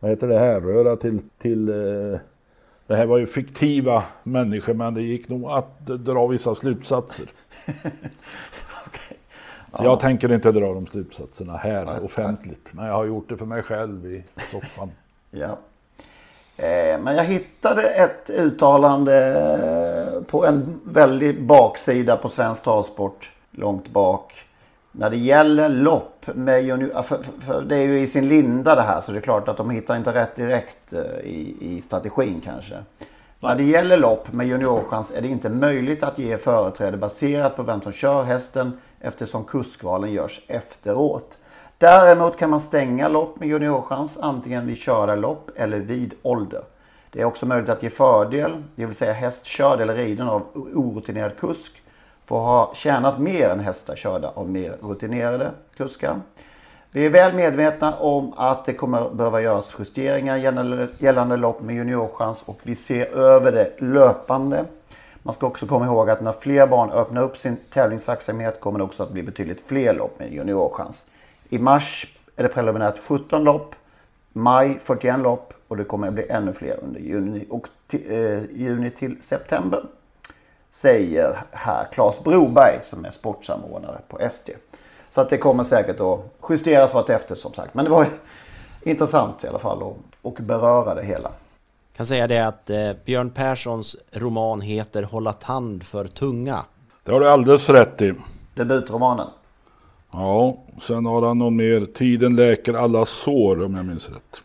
[0.00, 2.18] vad heter det, härröra till, till eh,
[2.86, 7.26] det här var ju fiktiva människor men det gick nog att dra vissa slutsatser.
[9.72, 12.68] Jag tänker inte dra de slutsatserna här offentligt.
[12.72, 14.90] Men jag har gjort det för mig själv i soffan.
[15.30, 15.58] Ja.
[16.58, 19.16] Eh, men jag hittade ett uttalande
[20.14, 23.30] eh, på en väldig baksida på Svensk Travsport.
[23.50, 24.34] Långt bak.
[24.92, 28.82] När det gäller lopp med junior, för, för, det är ju i sin linda det
[28.82, 32.42] här så det är klart att de hittar inte rätt direkt eh, i, i strategin
[32.44, 32.74] kanske.
[33.40, 37.62] När det gäller lopp med juniorchans är det inte möjligt att ge företräde baserat på
[37.62, 41.38] vem som kör hästen eftersom kuskvalen görs efteråt.
[41.78, 46.62] Däremot kan man stänga lopp med juniorchans antingen vid körarlopp eller vid ålder.
[47.10, 50.42] Det är också möjligt att ge fördel, det vill säga häst körd eller riden av
[50.54, 51.82] orutinerad kusk
[52.26, 56.20] får ha tjänat mer än hästar körda av mer rutinerade kuskar.
[56.90, 61.76] Vi är väl medvetna om att det kommer behöva göras justeringar gällande, gällande lopp med
[61.76, 64.64] juniorchans och vi ser över det löpande.
[65.22, 68.84] Man ska också komma ihåg att när fler barn öppnar upp sin tävlingsverksamhet kommer det
[68.84, 71.06] också att bli betydligt fler lopp med juniorchans.
[71.48, 72.06] I mars
[72.36, 73.74] är det preliminärt 17 lopp,
[74.32, 78.90] maj 41 lopp och det kommer att bli ännu fler under juni, och eh, juni
[78.90, 79.82] till september.
[80.70, 84.52] Säger här Claes Broberg som är sportsamordnare på ST.
[85.10, 87.74] Så att det kommer säkert att justeras vartefter som sagt.
[87.74, 88.06] Men det var
[88.82, 91.30] intressant i alla fall att och beröra det hela.
[91.96, 96.64] Kan säga det att eh, Björn Perssons roman heter Hålla tand för tunga.
[97.04, 98.14] Det har du alldeles rätt i.
[98.54, 99.28] Debutromanen.
[100.12, 101.86] Ja, sen har han någon mer.
[101.94, 104.42] Tiden läker alla sår om jag minns rätt.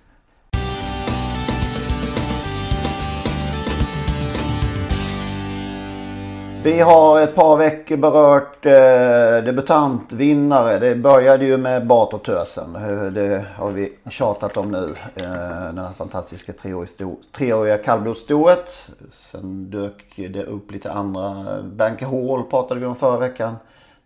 [6.63, 10.79] Vi har ett par veckor berört eh, debutantvinnare.
[10.79, 12.73] Det började ju med Bart och Tösen.
[13.13, 14.95] Det har vi tjatat om nu.
[15.15, 16.53] Eh, den här fantastiska
[17.31, 18.81] treåriga kallblodsstoet.
[19.31, 21.61] Sen dök det upp lite andra.
[21.63, 23.55] Banker Hall pratade vi om förra veckan.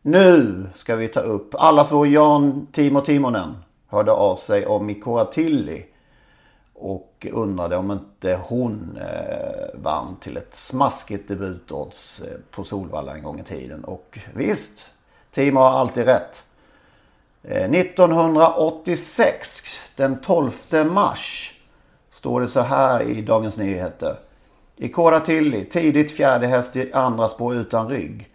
[0.07, 3.57] Nu ska vi ta upp allas vår Jan Timo Timonen.
[3.87, 5.83] Hörde av sig om Mikora Tilly.
[6.73, 13.23] Och undrade om inte hon eh, vann till ett smaskigt debutodds eh, på Solvalla en
[13.23, 13.83] gång i tiden.
[13.83, 14.89] Och visst,
[15.33, 16.43] Timo har alltid rätt.
[17.43, 19.63] Eh, 1986,
[19.95, 20.51] den 12
[20.91, 21.55] mars,
[22.11, 24.19] står det så här i Dagens Nyheter.
[24.75, 28.29] Ikora Tilly, tidigt fjärde häst i andra spår utan rygg.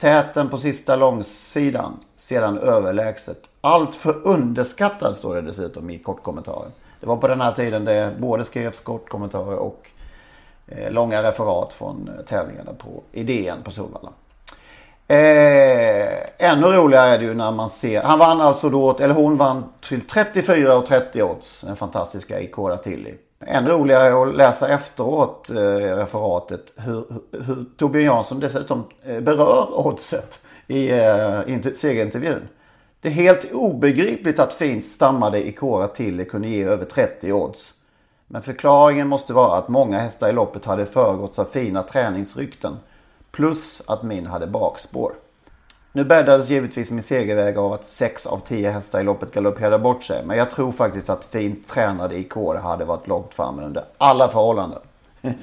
[0.00, 3.38] Täten på sista långsidan, sedan överlägset.
[3.60, 6.72] Allt för underskattad står det dessutom i kortkommentaren.
[7.00, 9.86] Det var på den här tiden det både skrevs kortkommentarer och
[10.66, 14.10] eh, långa referat från eh, tävlingarna på idén på Solvalla.
[15.08, 19.36] Eh, ännu roligare är det ju när man ser, han vann alltså då, eller hon
[19.36, 23.14] vann till 34 och 30 odds, den fantastiska Ikora Tilly.
[23.46, 25.56] Ännu roligare är att läsa efteråt eh,
[25.96, 31.40] referatet hur, hur, Torbjörn Jansson dessutom eh, berör oddset i eh,
[31.74, 32.48] segerintervjun.
[33.00, 37.74] Det är helt obegripligt att fint stammade Ikora Tilly kunde ge över 30 odds.
[38.26, 42.76] Men förklaringen måste vara att många hästar i loppet hade föregåtts av fina träningsrykten.
[43.30, 45.12] Plus att min hade bakspår.
[45.92, 50.04] Nu bäddades givetvis min segerväg av att sex av tio hästar i loppet galopperade bort
[50.04, 50.24] sig.
[50.24, 54.28] Men jag tror faktiskt att fint tränade i kår hade varit långt framme under alla
[54.28, 54.78] förhållanden.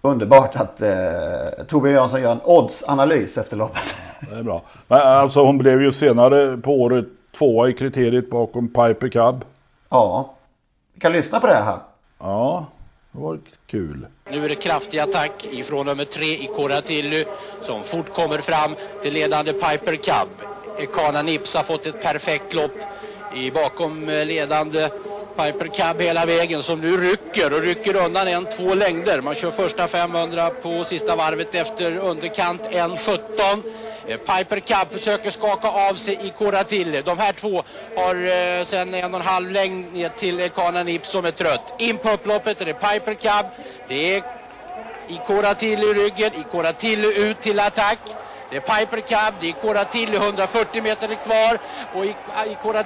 [0.00, 3.94] Underbart att eh, Torbjörn Jansson gör en oddsanalys efter loppet.
[4.30, 4.62] Det är bra.
[4.88, 7.06] Men alltså hon blev ju senare på året
[7.38, 9.44] tvåa i kriteriet bakom Piper Cub.
[9.88, 10.34] Ja,
[10.94, 11.78] vi kan lyssna på det här.
[12.18, 12.66] Ja,
[13.18, 14.06] det var kul.
[14.30, 17.24] Nu är det kraftig attack ifrån nummer tre i Coratilly
[17.62, 20.28] som fort kommer fram till ledande Piper Cub.
[20.94, 22.76] Kana Nips har fått ett perfekt lopp
[23.34, 24.88] i bakom eh, ledande
[25.36, 29.20] Piper Cab hela vägen som nu rycker och rycker undan en två längder.
[29.20, 33.62] Man kör första 500 på sista varvet efter underkant 1.17.
[34.08, 37.02] Eh, Piper Cub försöker skaka av sig i Coratilly.
[37.02, 37.62] De här två
[37.96, 41.74] har eh, sen en och en halv längd ner till Kana Nips som är trött.
[41.78, 43.46] In på upploppet är det Piper Cub.
[43.88, 44.22] Det är
[45.08, 47.98] i Coratilly i ryggen, i Coratilly ut till attack.
[48.50, 51.58] Det är Piper Cab, det är Coratilly 140 meter kvar
[51.94, 52.14] och i,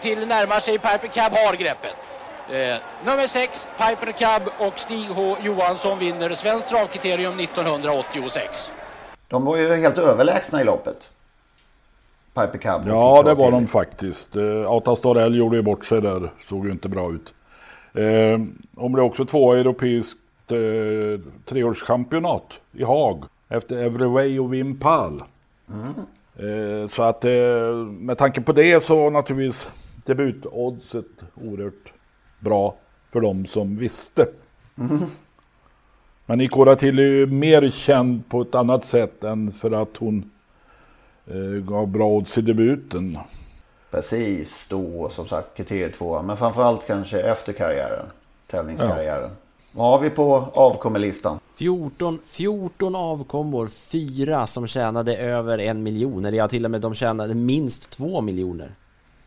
[0.02, 1.96] i närmar sig Piper Cab har greppet.
[2.50, 8.70] Eh, nummer 6, Piper Cab och Stig H Johansson vinner Svenskt travkriterium 1986.
[9.32, 11.10] De var ju helt överlägsna i loppet.
[12.34, 12.82] Piper Cab.
[12.86, 14.36] Ja, det var de faktiskt.
[14.36, 16.32] Eh, Ata Starell gjorde ju bort sig där.
[16.48, 17.34] Såg ju inte bra ut.
[17.92, 18.40] Eh,
[18.76, 20.18] hon blev också tvåa i europeiskt
[20.48, 23.24] eh, treårschampionat i Haag.
[23.48, 25.22] Efter Everyway och Wim Pal.
[25.70, 25.94] Mm.
[26.36, 29.68] Eh, så att eh, med tanke på det så var naturligtvis
[30.04, 31.92] debutoddset oerhört
[32.38, 32.74] bra
[33.12, 34.26] för de som visste.
[34.78, 34.98] Mm.
[36.32, 40.30] Men Ikora till är ju mer känd på ett annat sätt än för att hon
[41.26, 43.18] eh, gav bra odds i debuten.
[43.90, 46.22] Precis, då som sagt kriteriet tvåa.
[46.22, 48.06] Men framförallt kanske efter karriären.
[48.50, 49.30] Tävlingskarriären.
[49.72, 51.38] Vad har vi på avkommelistan?
[51.56, 56.24] 14, 14 avkommor, fyra som tjänade över en miljon.
[56.24, 58.74] Eller ja, till och med de tjänade minst två miljoner.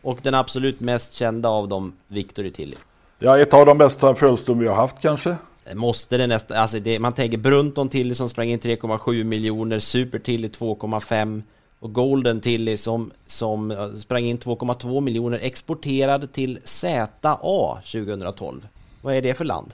[0.01, 2.75] Och den absolut mest kända av dem, Victory Tilly.
[3.19, 5.35] Ja, ett av de bästa födelsedagar vi har haft kanske.
[5.73, 10.19] Måste det nästan, alltså det, man tänker Brunton Tilly som sprang in 3,7 miljoner, Super
[10.19, 11.41] Tilly 2,5
[11.79, 17.07] och Golden Tilly som, som eh, sprang in 2,2 miljoner exporterad till ZA
[17.91, 18.67] 2012.
[19.01, 19.73] Vad är det för land?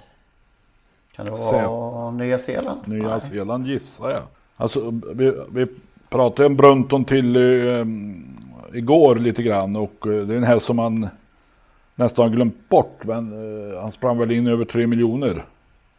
[1.16, 2.88] Kan det vara Nya Zeeland?
[2.88, 3.22] Nya Nej.
[3.22, 4.24] Zeeland gissar jag.
[4.58, 5.68] Alltså, vi, vi
[6.10, 7.86] pratade om Brunton till eh,
[8.74, 11.10] igår lite grann och eh, det är en häst som man
[11.96, 13.02] nästan har glömt bort.
[13.02, 13.32] Men
[13.72, 15.46] eh, han sprang väl in över 3 miljoner.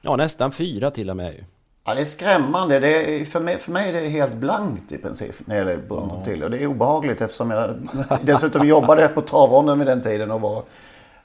[0.05, 1.45] Ja, nästan fyra till och med.
[1.85, 2.81] Ja, det är skrämmande.
[2.81, 5.77] Det är, för, mig, för mig är det helt blankt i princip när det gäller
[5.89, 6.25] Brunton Ja.
[6.25, 6.45] till.
[6.45, 7.75] Och det är obehagligt eftersom jag
[8.23, 10.63] dessutom jobbade på travronden vid den tiden och var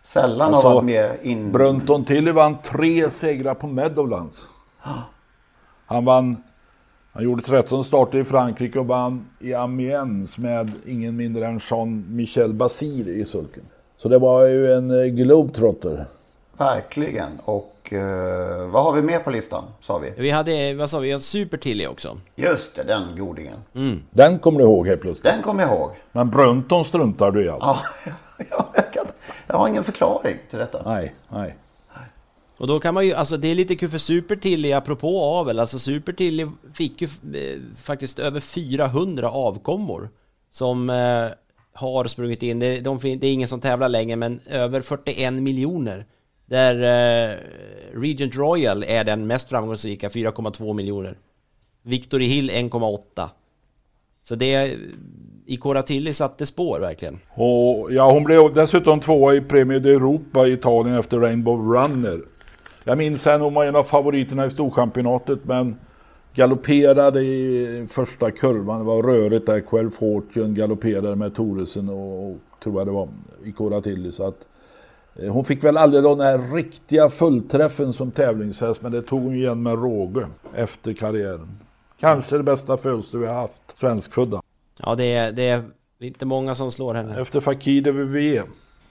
[0.03, 1.51] sällan har Alltså, varit med in...
[1.51, 4.45] Brunton Tilly vann tre segrar på Meadowlands.
[5.85, 6.43] Han vann,
[7.13, 12.53] han gjorde 13 starter i Frankrike och vann i Amiens med ingen mindre än Jean-Michel
[12.53, 13.63] Basir i sulken.
[13.97, 16.05] Så det var ju en eh, globetrotter.
[16.57, 17.39] Verkligen.
[17.45, 20.13] Och eh, vad har vi mer på listan sa vi?
[20.17, 22.17] Vi hade, vad sa vi, en Super Tilly också.
[22.35, 23.57] Just det, den godingen.
[24.11, 25.33] Den kommer du ihåg helt plötsligt.
[25.33, 25.91] Den kommer jag ihåg.
[26.11, 27.77] Men Brunton struntar du i alltså?
[28.05, 28.11] Ja,
[28.49, 29.05] ja, jag, kan,
[29.47, 30.81] jag har ingen förklaring till detta.
[30.85, 31.55] Nej, nej.
[32.57, 35.59] Och då kan man ju, alltså det är lite kul för Super Tilly, apropå avel,
[35.59, 40.09] alltså Super Tilly fick ju eh, faktiskt över 400 avkommor
[40.51, 41.27] som eh,
[41.73, 46.05] har sprungit in, det, de, det är ingen som tävlar längre, men över 41 miljoner.
[46.49, 47.37] Där eh,
[47.99, 51.17] Regent Royal är den mest framgångsrika, 4,2 miljoner.
[51.83, 53.29] Victory Hill 1,8.
[54.23, 54.75] Så det,
[55.45, 57.19] I Tilly satte spår verkligen.
[57.29, 62.21] Och ja, hon blev dessutom tvåa i Premio d'Europa i Italien efter Rainbow Runner.
[62.83, 65.75] Jag minns henne, hon var en av favoriterna i Storchampionatet men
[66.33, 68.79] galopperade i första kurvan.
[68.79, 69.59] Det var rörigt där.
[69.59, 73.09] Quell Fortune galopperade med Toresen och, och tror jag det var
[73.43, 74.11] i Tilly.
[74.11, 74.56] Så att, eh,
[75.19, 79.63] hon fick väl aldrig den här riktiga fullträffen som tävlingshäst men det tog hon igen
[79.63, 81.59] med råge efter karriären.
[81.99, 84.41] Kanske det bästa födelsedag vi har haft, svenskfödda.
[84.83, 85.63] Ja, det är, det är
[85.99, 87.21] inte många som slår henne.
[87.21, 88.41] Efter Fakir VV.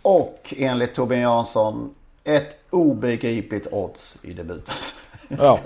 [0.02, 4.74] Och enligt Torbjörn Jansson ett obegripligt odds i debuten.
[5.28, 5.60] Ja.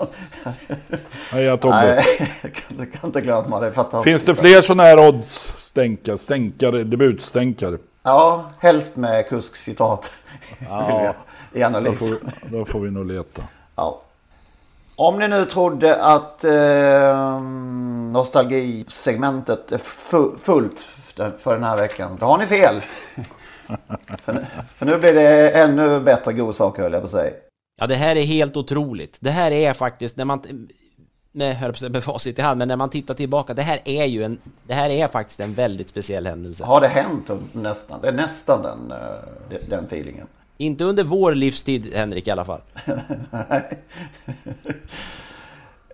[1.31, 1.75] Heja Tobbe.
[1.95, 3.71] Nej, jag kan, jag kan inte glömma det.
[3.71, 4.03] fantastiskt.
[4.03, 7.77] Finns det fler sådana här odds stänkare, stänkare, debutstänkare?
[8.03, 10.11] Ja, helst med kuskcitat.
[10.69, 11.15] Ja.
[11.53, 12.17] I Då får,
[12.51, 13.43] då får vi nog leta.
[13.75, 14.01] Ja.
[14.95, 17.41] Om ni nu trodde att eh,
[18.11, 22.81] nostalgisegmentet är fu- fullt för den här veckan, då har ni fel.
[24.25, 24.45] för, nu,
[24.77, 27.33] för nu blir det ännu bättre godsaker höll jag på att säga.
[27.81, 29.17] Ja, det här är helt otroligt.
[29.21, 30.67] Det här är faktiskt, när man...
[31.31, 34.05] med, höll på med facit i hand, men när man tittar tillbaka, det här är
[34.05, 34.37] ju en,
[34.67, 36.63] det här är faktiskt en väldigt speciell händelse.
[36.63, 38.01] Har det hänt nästan?
[38.01, 38.93] Det är nästan den,
[39.69, 40.27] den feelingen.
[40.61, 42.61] Inte under vår livstid, Henrik, i alla fall.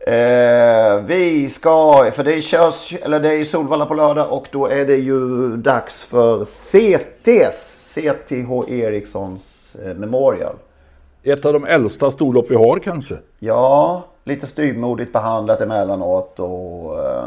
[0.08, 4.86] eh, vi ska, för det körs, eller det är Solvalla på lördag och då är
[4.86, 10.56] det ju dags för CTs, CTH Erikssons eh, Memorial.
[11.28, 13.18] Ett av de äldsta storlopp vi har kanske?
[13.40, 17.24] Ja, lite styrmodigt behandlat emellanåt och eh,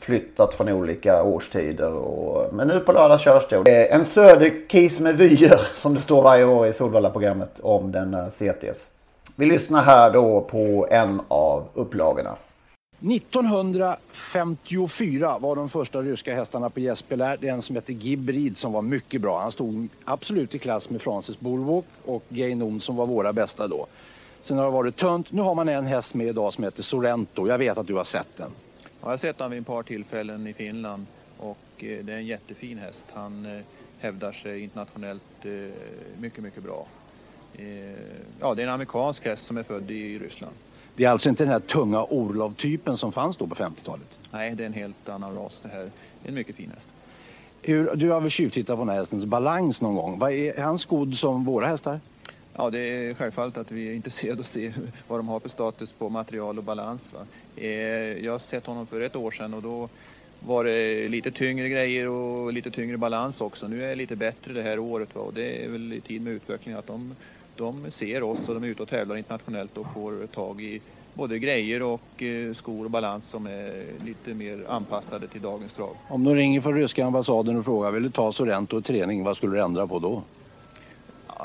[0.00, 1.92] flyttat från olika årstider.
[1.92, 3.56] Och, men nu på lördag körs det.
[3.56, 8.28] Eh, en söderkis med vyer som det står varje år i Solvalla-programmet om denna eh,
[8.28, 8.86] CTS.
[9.36, 12.36] Vi lyssnar här då på en av upplagorna.
[13.00, 18.72] 1954 var de första ryska hästarna på Jesper Det är en som heter Gibrid som
[18.72, 19.40] var mycket bra.
[19.40, 23.86] Han stod absolut i klass med Francis Bulwark och Gay som var våra bästa då.
[24.40, 25.32] Sen har det varit tunt.
[25.32, 27.48] Nu har man en häst med idag som heter Sorrento.
[27.48, 28.50] Jag vet att du har sett den.
[28.82, 31.06] Ja, jag har sett den vid ett par tillfällen i Finland
[31.38, 33.06] och eh, det är en jättefin häst.
[33.12, 33.60] Han eh,
[33.98, 35.50] hävdar sig internationellt eh,
[36.18, 36.86] mycket, mycket bra.
[38.40, 40.54] Ja, det är en amerikansk häst som är född i Ryssland.
[40.98, 44.18] Det är alltså inte den här tunga Orlov-typen som fanns då på 50-talet?
[44.30, 45.78] Nej, det är en helt annan ras det här.
[46.22, 46.88] Det är en mycket fin häst.
[47.62, 50.18] Hur, du har väl tjuvtittat på den här hästens balans någon gång?
[50.18, 52.00] Vad är han skodd som våra hästar?
[52.56, 54.72] Ja, det är självfallet att vi är intresserade av att se
[55.08, 57.12] vad de har för status på material och balans.
[57.12, 57.20] Va?
[57.56, 57.68] Eh,
[58.24, 59.88] jag har sett honom för ett år sedan och då
[60.40, 63.68] var det lite tyngre grejer och lite tyngre balans också.
[63.68, 65.20] Nu är det lite bättre det här året va?
[65.20, 67.16] och det är väl i tid med utveckling att de,
[67.58, 70.80] de ser oss och de är ute och tävlar internationellt och får tag i
[71.14, 75.96] både grejer och eh, skor och balans som är lite mer anpassade till dagens krav.
[76.08, 79.36] Om de ringer från ryska ambassaden och frågar vill du ta Sorrento och träning, vad
[79.36, 80.22] skulle du ändra på då?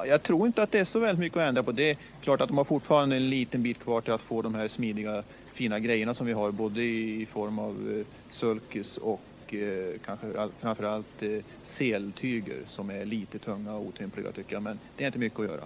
[0.07, 1.71] jag tror inte att det är så väldigt mycket att ändra på.
[1.71, 4.55] Det är klart att de har fortfarande en liten bit kvar till att få de
[4.55, 5.23] här smidiga
[5.53, 9.21] fina grejerna som vi har både i form av eh, sulkes och
[9.53, 10.27] eh, kanske
[10.59, 11.23] framförallt
[11.63, 14.63] seltyger som är lite tunga och otympliga tycker jag.
[14.63, 15.63] Men det är inte mycket att göra.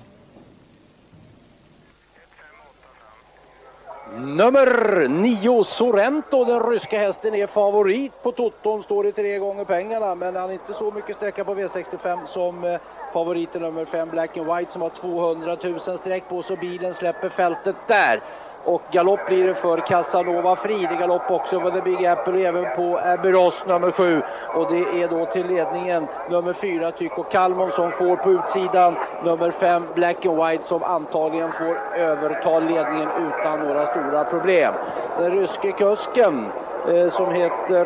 [4.19, 8.83] Nummer 9 Sorrento, den ryska hästen, är favorit på Toton.
[8.83, 12.63] Står i tre gånger pengarna, men han är inte så mycket sträcka på V65 som
[12.63, 12.79] eh,
[13.13, 17.29] favoriten nummer 5 Black and White som har 200 000 streck på så bilen släpper
[17.29, 18.21] fältet där.
[18.67, 20.89] Och galopp blir det för Casanova Frid.
[20.99, 24.21] Galopp också för The Big Apple och även på Aberos nummer sju.
[24.55, 28.95] Och det är då till ledningen nummer fyra Tycho Kalmon som får på utsidan.
[29.23, 34.73] Nummer fem Black and White som antagligen får överta ledningen utan några stora problem.
[35.19, 36.45] Den ryske kusken
[36.87, 37.85] Eh, som heter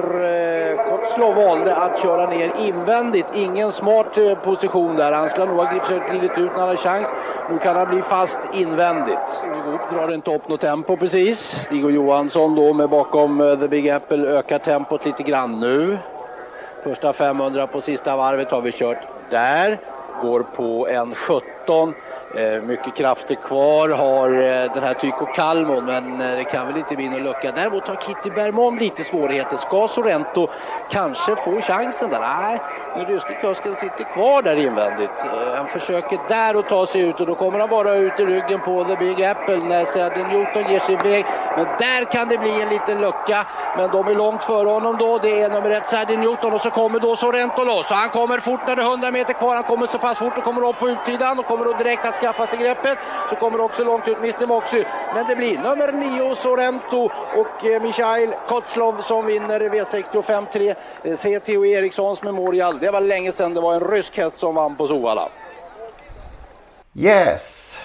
[1.17, 3.27] eh, valde att köra ner invändigt.
[3.35, 5.11] Ingen smart eh, position där.
[5.11, 7.07] Han skulle nog ha försökt glidit ut när han hade chans.
[7.51, 9.39] Nu kan han bli fast invändigt.
[9.67, 11.39] Ihop drar inte upp något tempo precis.
[11.39, 15.97] Stig och Johansson då med bakom eh, The Big Apple ökar tempot lite grann nu.
[16.83, 18.97] Första 500 på sista varvet har vi kört
[19.29, 19.77] där.
[20.21, 21.93] Går på en 17.
[22.35, 26.77] Eh, mycket krafter kvar har eh, den här Tycho Kalmon men eh, det kan väl
[26.77, 27.51] inte bli någon lucka.
[27.55, 29.57] Däremot har Kitty Bermond lite svårigheter.
[29.57, 30.49] Ska Sorrento
[30.91, 32.19] kanske få chansen där?
[32.19, 32.59] Nej,
[32.95, 35.11] men ryske kusken sitter kvar där invändigt.
[35.23, 38.25] Eh, han försöker där att ta sig ut och då kommer han bara ut i
[38.25, 41.25] ryggen på The Big Apple när Sadden Newton ger sig iväg.
[41.55, 43.47] Men där kan det bli en liten lucka.
[43.77, 45.17] Men de är långt före honom då.
[45.17, 47.91] Det är nummer ett Sadden Newton och så kommer då Sorrento loss.
[47.91, 49.55] Och han kommer fort när det är 100 meter kvar.
[49.55, 52.15] Han kommer så pass fort och kommer upp på utsidan och kommer då direkt att
[52.15, 52.97] skaffa sig greppet.
[53.29, 54.83] Så kommer också långt ut Mr Moxy.
[55.13, 60.75] Men det blir nummer nio Sorrento och eh, Michail Kotzlov som vinner V65 3.
[61.15, 62.80] CTO Erikssons Memorial.
[62.81, 65.29] Det var länge sedan det var en rysk häst som vann på Sovalla.
[66.95, 67.77] Yes.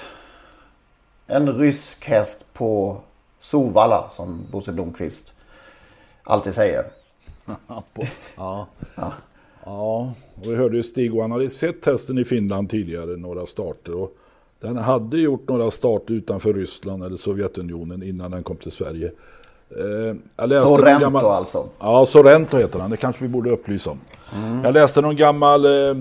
[1.26, 3.00] En rysk häst på
[3.38, 5.32] Sovalla som Bosse Blomqvist
[6.22, 6.84] alltid säger.
[7.66, 7.84] ja.
[8.94, 9.12] ja.
[9.64, 13.46] Ja, och vi hörde ju Stig och han hade sett hästen i Finland tidigare, några
[13.46, 13.94] starter.
[13.94, 14.16] Och
[14.60, 19.12] den hade gjort några starter utanför Ryssland eller Sovjetunionen innan den kom till Sverige.
[19.70, 21.24] Eh, Sorrento gammal...
[21.24, 21.64] alltså?
[21.78, 22.90] Ja, Sorrento heter han.
[22.90, 24.00] Det kanske vi borde upplysa om.
[24.34, 24.64] Mm.
[24.64, 25.94] Jag läste någon gammal eh,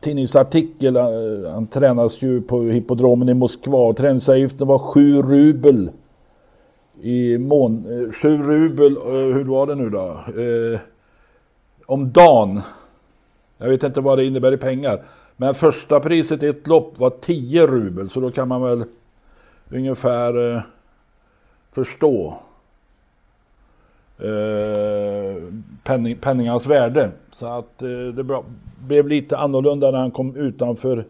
[0.00, 0.96] tidningsartikel.
[0.96, 1.04] Eh,
[1.52, 3.92] han tränas ju på hippodromen i Moskva.
[3.92, 5.90] Träningsavgiften var 7 rubel.
[7.00, 7.84] I mån...
[8.08, 10.06] Eh, 7 rubel, eh, hur var det nu då?
[10.42, 10.80] Eh,
[11.86, 12.60] om dagen.
[13.58, 15.02] Jag vet inte vad det innebär i pengar.
[15.36, 18.10] Men första priset i ett lopp var 10 rubel.
[18.10, 18.84] Så då kan man väl
[19.70, 20.62] ungefär eh,
[21.72, 22.38] förstå
[24.18, 25.42] eh,
[25.84, 27.10] penning, penningans värde.
[27.30, 28.42] Så att eh, det
[28.78, 31.04] blev lite annorlunda när han kom utanför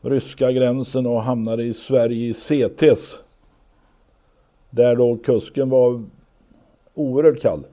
[0.00, 3.16] ryska gränsen och hamnade i Sverige i CTs.
[4.70, 6.04] Där då kusken var
[6.94, 7.64] oerhört kall.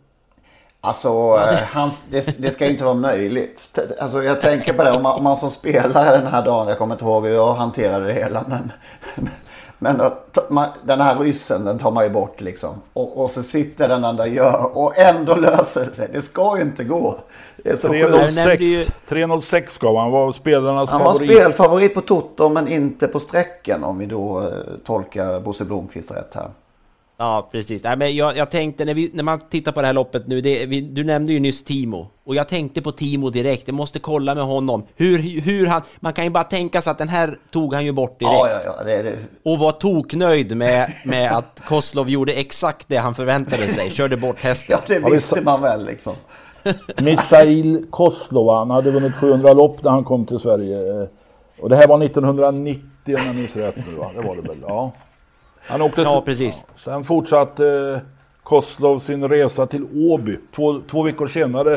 [0.82, 3.80] Alltså, eh, hans, det, det ska inte vara möjligt.
[4.00, 6.78] Alltså, jag tänker på det, om man, om man som spelare den här dagen, jag
[6.78, 8.72] kommer inte ihåg hur jag hanterade det hela, men,
[9.80, 10.02] men
[10.50, 12.82] man, den här ryssen, den tar man ju bort liksom.
[12.94, 16.10] Och, och så sitter den andra gör och ändå löser det sig.
[16.14, 17.20] Det ska ju inte gå.
[17.64, 18.10] Det är så sjukt.
[18.10, 21.32] 306, 306 ska han vara spelarnas Han var favorit.
[21.32, 24.48] spelfavorit på Toto men inte på sträcken om vi då eh,
[24.86, 26.50] tolkar Bosse Blomqvist rätt här.
[27.18, 27.84] Ja, precis.
[27.84, 30.42] Nej, men jag, jag tänkte när, vi, när man tittar på det här loppet nu,
[30.42, 32.08] det, vi, du nämnde ju nyss Timo.
[32.24, 34.84] Och jag tänkte på Timo direkt, jag måste kolla med honom.
[34.96, 37.92] Hur, hur han, man kan ju bara tänka sig att den här tog han ju
[37.92, 38.36] bort direkt.
[38.36, 39.18] Ja, ja, ja, det, det.
[39.44, 44.40] Och var toknöjd med, med att Koslov gjorde exakt det han förväntade sig, körde bort
[44.40, 44.78] hästen.
[44.88, 46.14] Ja, det visste man väl liksom.
[47.02, 51.08] Misail Koslova, han hade vunnit 700 lopp när han kom till Sverige.
[51.60, 54.12] Och det här var 1990 om jag minns rätt nu va?
[54.16, 54.58] Det var det väl?
[54.68, 54.92] Ja.
[55.68, 56.66] Han åkte Ja, precis.
[56.68, 56.74] Ja.
[56.84, 58.00] Sen fortsatte eh,
[58.44, 61.74] Koslov sin resa till Åby två, två veckor senare.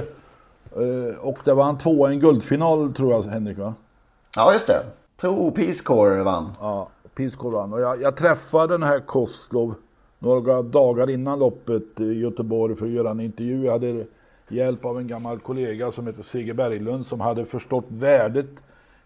[0.76, 3.74] Eh, Och där var han tvåa i en guldfinal tror jag Henrik va?
[4.36, 4.82] Ja, just det.
[5.20, 6.52] Tror Peace Corps vann.
[6.60, 7.72] Ja, Peace Corps vann.
[7.72, 9.74] Och jag, jag träffade den här Koslov
[10.18, 13.64] några dagar innan loppet i Göteborg för att göra en intervju.
[13.64, 14.04] Jag hade
[14.48, 18.46] hjälp av en gammal kollega som heter Sigge Berglund som hade förstått värdet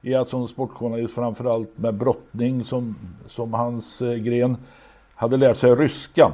[0.03, 2.96] i att som sportjournalist framförallt med brottning som,
[3.28, 4.57] som hans eh, gren
[5.14, 6.32] hade lärt sig ryska.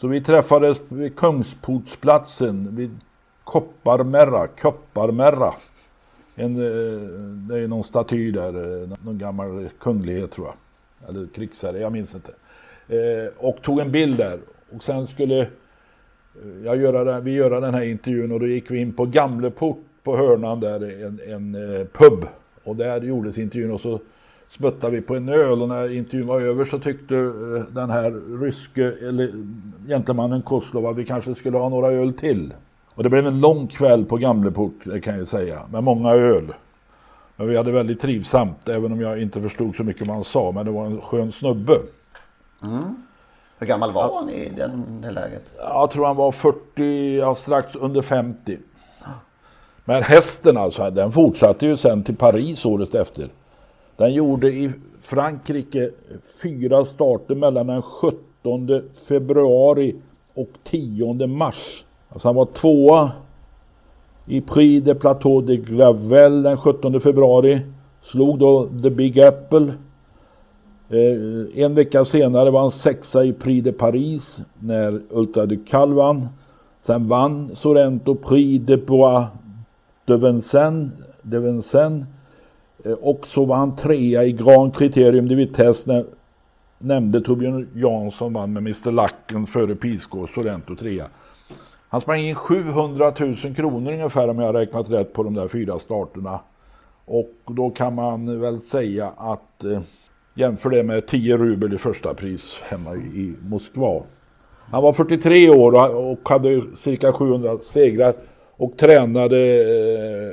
[0.00, 2.90] Så vi träffades vid Kungsportsplatsen vid
[3.44, 5.54] Kopparmerra, Kopparmerra.
[6.34, 7.00] En, eh,
[7.48, 11.08] det är någon staty där, eh, någon gammal kunglighet tror jag.
[11.10, 12.32] Eller krigsherre, jag minns inte.
[12.88, 14.38] Eh, och tog en bild där.
[14.76, 15.46] Och sen skulle
[16.64, 19.78] jag göra, det- vi göra den här intervjun och då gick vi in på Gamleport
[20.04, 22.26] på hörnan där, en, en eh, pub.
[22.64, 24.00] Och där gjordes intervjun och så
[24.50, 28.38] smuttade vi på en öl och när intervjun var över så tyckte eh, den här
[28.40, 29.32] ryske, eller
[29.88, 32.54] gentlemannen Koslov att vi kanske skulle ha några öl till.
[32.94, 36.52] Och det blev en lång kväll på Gamleport, det kan jag säga, med många öl.
[37.36, 40.52] Men vi hade väldigt trivsamt, även om jag inte förstod så mycket vad han sa,
[40.52, 41.78] men det var en skön snubbe.
[42.62, 42.96] Mm.
[43.58, 45.52] Hur gammal var han i den, det läget?
[45.58, 48.58] Jag tror han var 40, ja, strax under 50.
[49.84, 53.28] Men hästen alltså, den fortsatte ju sen till Paris året efter.
[53.96, 55.90] Den gjorde i Frankrike
[56.42, 59.94] fyra starter mellan den 17 februari
[60.34, 61.84] och 10 mars.
[62.08, 63.10] Alltså han var tvåa
[64.26, 67.60] i Prix de Plateau de Gravel den 17 februari.
[68.02, 69.72] Slog då The Big Apple.
[70.88, 75.92] Eh, en vecka senare var han sexa i Prix de Paris när Ultra de Cal
[75.92, 76.28] vann.
[76.80, 79.24] Sen vann Sorrento Prix de Bois
[80.04, 80.92] de Vincennes.
[81.22, 82.06] De Vincennes.
[82.84, 86.04] Eh, och så var han trea i Grand Criterium de Vitesse när
[86.78, 91.06] nämnde Torbjörn Jansson vann med Mr Lacken före Pisco Sorrento trea.
[91.88, 95.48] Han sprang in 700 000 kronor ungefär om jag har räknat rätt på de där
[95.48, 96.40] fyra starterna.
[97.04, 99.80] Och då kan man väl säga att eh,
[100.34, 104.02] jämför det med 10 rubel i första pris hemma i, Moskva.
[104.70, 108.14] Han var 43 år och hade cirka 700 segrar
[108.56, 109.38] och tränade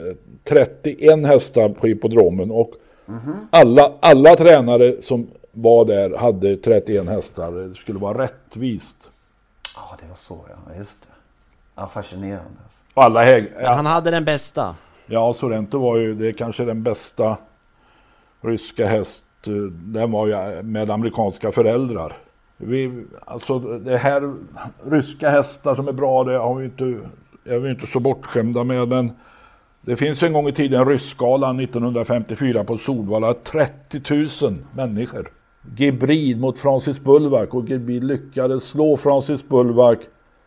[0.10, 2.52] eh, 31 hästar på hippodromen.
[2.52, 2.72] Och
[3.50, 7.52] alla, alla tränare som var där hade 31 hästar.
[7.52, 8.98] Det skulle vara rättvist.
[9.76, 10.76] Ja, det var så ja.
[10.78, 11.08] Just det.
[11.76, 12.58] Ja, fascinerande.
[12.94, 14.76] Alla häg, Men han hade den bästa.
[15.06, 17.38] Ja, Sorrento var ju, det kanske den bästa
[18.42, 19.22] ryska häst.
[19.48, 22.18] eh, Den var ju med amerikanska föräldrar.
[22.58, 24.34] Vi, alltså det här
[24.92, 27.00] ryska hästar som är bra, det har vi inte,
[27.46, 28.88] är vi inte så bortskämda med.
[28.88, 29.12] Men
[29.82, 33.34] det finns en gång i tiden Ryssgalan 1954 på Solvalla.
[33.34, 34.02] 30
[34.42, 35.32] 000 människor.
[35.78, 40.00] Gebrid mot Francis Bulwark och Gebrid lyckades slå Francis Bulwark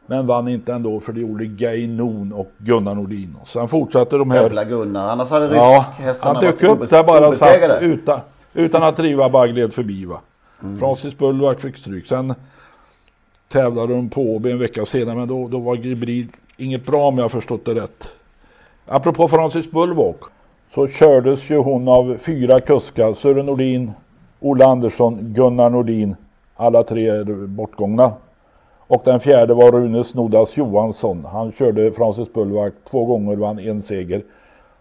[0.07, 3.36] men vann inte ändå för det gjorde Gay Noon och Gunnar Nordin.
[3.47, 4.42] Sen fortsatte de här...
[4.42, 5.09] Jävla Gunnar.
[5.09, 8.20] Annars hade Ja, ryskhästarna han dök upp där bara satt utan,
[8.55, 10.20] utan att driva bara gled förbi va.
[10.62, 10.78] Mm.
[10.78, 12.07] Francis Bulwark fick stryk.
[12.07, 12.34] Sen
[13.49, 17.16] tävlade de på Åby en vecka senare men då, då var Gibrid inget bra om
[17.18, 18.05] jag har förstått det rätt.
[18.86, 20.20] Apropå Francis Bulwark
[20.74, 23.12] så kördes ju hon av fyra kuskar.
[23.12, 23.92] Sören Nordin,
[24.40, 26.16] Olle Andersson, Gunnar Nordin.
[26.57, 28.12] Alla tre är bortgångna.
[28.86, 31.24] Och den fjärde var Rune Snoddas Johansson.
[31.32, 34.22] Han körde Francis Bulwark två gånger, vann en seger.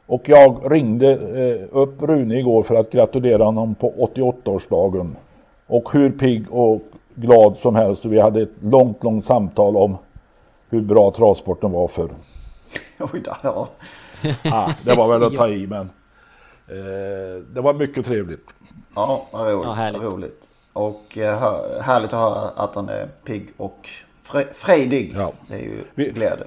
[0.05, 5.15] Och jag ringde eh, upp Rune igår för att gratulera honom på 88-årsdagen.
[5.67, 6.81] Och hur pigg och
[7.15, 8.05] glad som helst.
[8.05, 9.97] Vi hade ett långt, långt samtal om
[10.73, 12.09] hur bra travsporten var för.
[12.99, 13.67] Oj då, ja.
[14.51, 15.89] ah, det var väl att ta i men
[16.67, 18.47] eh, det var mycket trevligt.
[18.95, 19.65] Ja, vad roligt.
[19.67, 20.01] Ja, härligt.
[20.01, 20.49] roligt.
[20.73, 23.89] Och eh, hör, härligt att höra att han är pigg och
[24.27, 25.13] Fre- frejdig.
[25.17, 25.31] Ja.
[25.47, 26.45] Det är ju Vi- glädje.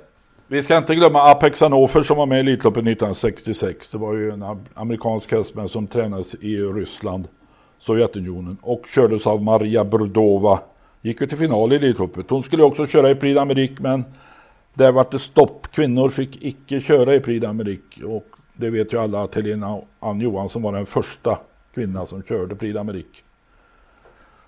[0.49, 3.89] Vi ska inte glömma Apex Hannover som var med i Elitloppet 1966.
[3.89, 7.29] Det var ju en am- amerikansk hästman som tränades i Ryssland,
[7.79, 10.59] Sovjetunionen och kördes av Maria Burdova.
[11.03, 12.31] Gick ju till final i Elitloppet.
[12.31, 14.05] Hon skulle också köra i Prix d'Amérique men
[14.75, 15.67] där var det stopp.
[15.73, 20.21] Kvinnor fick icke köra i Prix d'Amérique och det vet ju alla att Helena Ann
[20.21, 21.39] Johansson var den första
[21.75, 23.23] kvinna som körde Prix d'Amérique.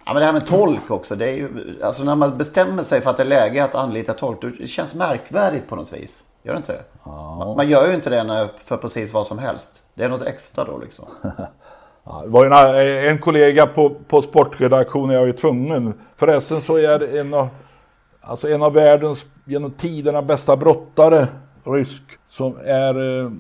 [0.07, 1.17] Ja, men det här med tolk också.
[1.17, 1.49] Det är ju,
[1.83, 4.59] alltså när man bestämmer sig för att det är läge att anlita tolk.
[4.59, 6.23] Det känns märkvärdigt på något vis.
[6.43, 6.85] Gör det inte det?
[7.05, 9.83] Man, man gör ju inte det när, för precis vad som helst.
[9.95, 11.09] Det är något extra då liksom.
[12.11, 15.95] Ja, det var en, en kollega på, på sportredaktionen, jag var ju tvungen.
[16.17, 17.49] Förresten så är en av,
[18.21, 21.27] alltså en av världens genom tiderna bästa brottare,
[21.65, 23.31] rysk, som är eh,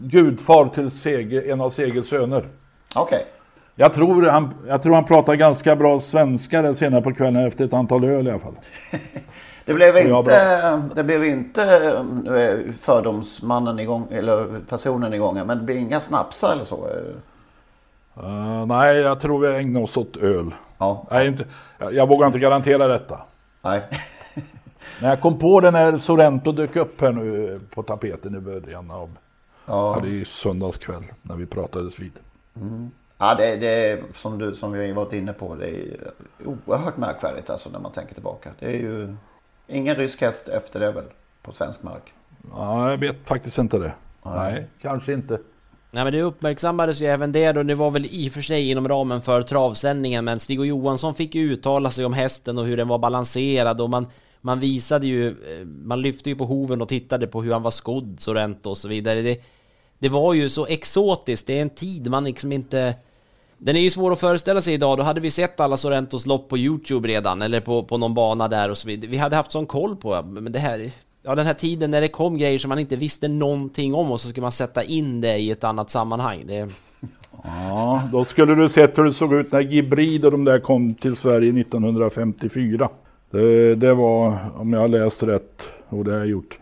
[0.00, 2.48] gudfar till Seger, en av Segers söner.
[2.96, 3.26] Okej.
[3.74, 7.72] Jag tror, han, jag tror han pratar ganska bra svenska senare på kvällen efter ett
[7.72, 8.56] antal öl i alla fall.
[9.64, 11.62] Det blev inte, det blev inte
[12.26, 15.46] eh, fördomsmannen igång, eller personen igång.
[15.46, 16.88] Men det blir inga snapsar eller så.
[18.22, 20.54] Eh, nej, jag tror vi ägnar oss åt öl.
[20.78, 21.06] Ja.
[21.10, 21.44] Nej, inte,
[21.78, 23.20] jag, jag vågar inte garantera detta.
[23.62, 23.82] Nej.
[25.00, 28.40] Men jag kom på det när Sorrento dök upp här nu eh, på tapeten i
[28.40, 29.10] början av
[29.66, 29.94] Ja.
[29.96, 32.12] Ja, det är i söndags kväll när vi pratades vid.
[32.56, 32.90] Mm.
[33.18, 35.54] Ja, det, det är som, du, som vi har varit inne på.
[35.54, 35.96] Det är
[36.44, 38.50] oerhört märkvärdigt alltså när man tänker tillbaka.
[38.58, 39.16] Det är ju
[39.66, 41.04] ingen rysk häst efter det väl
[41.42, 42.12] på svensk mark.
[42.50, 43.92] Ja, jag vet faktiskt inte det.
[44.22, 44.52] Nej.
[44.52, 45.38] Nej, kanske inte.
[45.90, 48.70] Nej men det uppmärksammades ju även det då, det var väl i och för sig
[48.70, 52.66] inom ramen för travsändningen men Stig och Johansson fick ju uttala sig om hästen och
[52.66, 54.06] hur den var balanserad och man
[54.46, 57.70] man visade ju, eh, man lyfte ju på hoven och tittade på hur han var
[57.70, 59.22] skodd, Sorrento och så vidare.
[59.22, 59.42] Det,
[59.98, 62.94] det var ju så exotiskt, det är en tid man liksom inte...
[63.58, 66.48] Den är ju svår att föreställa sig idag, då hade vi sett alla Sorrentos lopp
[66.48, 69.10] på Youtube redan, eller på, på någon bana där och så vidare.
[69.10, 70.90] Vi hade haft sån koll på, men det här...
[71.26, 74.20] Ja, den här tiden när det kom grejer som man inte visste någonting om och
[74.20, 76.44] så skulle man sätta in det i ett annat sammanhang.
[76.46, 76.68] Det...
[77.44, 80.94] Ja, då skulle du sett hur det såg ut när Gibrid och de där kom
[80.94, 82.88] till Sverige 1954.
[83.30, 86.58] Det, det var, om jag har läst rätt, och det har jag gjort,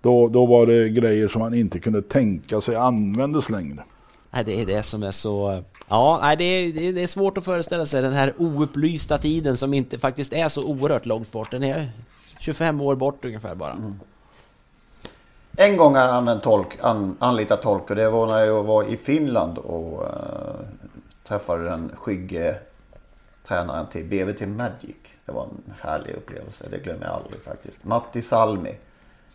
[0.00, 3.84] då, då var det grejer som man inte kunde tänka sig användes längre.
[4.30, 5.62] Nej, det är det som är så...
[5.88, 9.74] Ja, nej, det är, det är- svårt att föreställa sig den här oupplysta tiden som
[9.74, 11.50] inte faktiskt är så oerhört långt bort.
[11.50, 11.88] Den är
[12.38, 13.76] 25 år bort ungefär bara.
[15.56, 18.84] En gång har jag använt tolk, an, anlitat tolk och det var när jag var
[18.84, 20.10] i Finland och eh,
[21.24, 22.58] träffade den skygge
[23.46, 24.96] tränaren till BVT Magic.
[25.24, 27.84] Det var en härlig upplevelse, det glömmer jag aldrig faktiskt.
[27.84, 28.74] Matti Salmi.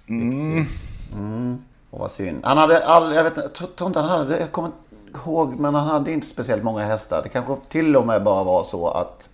[0.07, 0.65] Mm.
[1.13, 1.63] Mm.
[1.89, 2.45] Och vad synd.
[2.45, 5.75] Han hade all, jag vet jag tror inte han hade, jag kommer inte ihåg, men
[5.75, 7.23] han hade inte speciellt många hästar.
[7.23, 9.29] Det kanske till och med bara var så att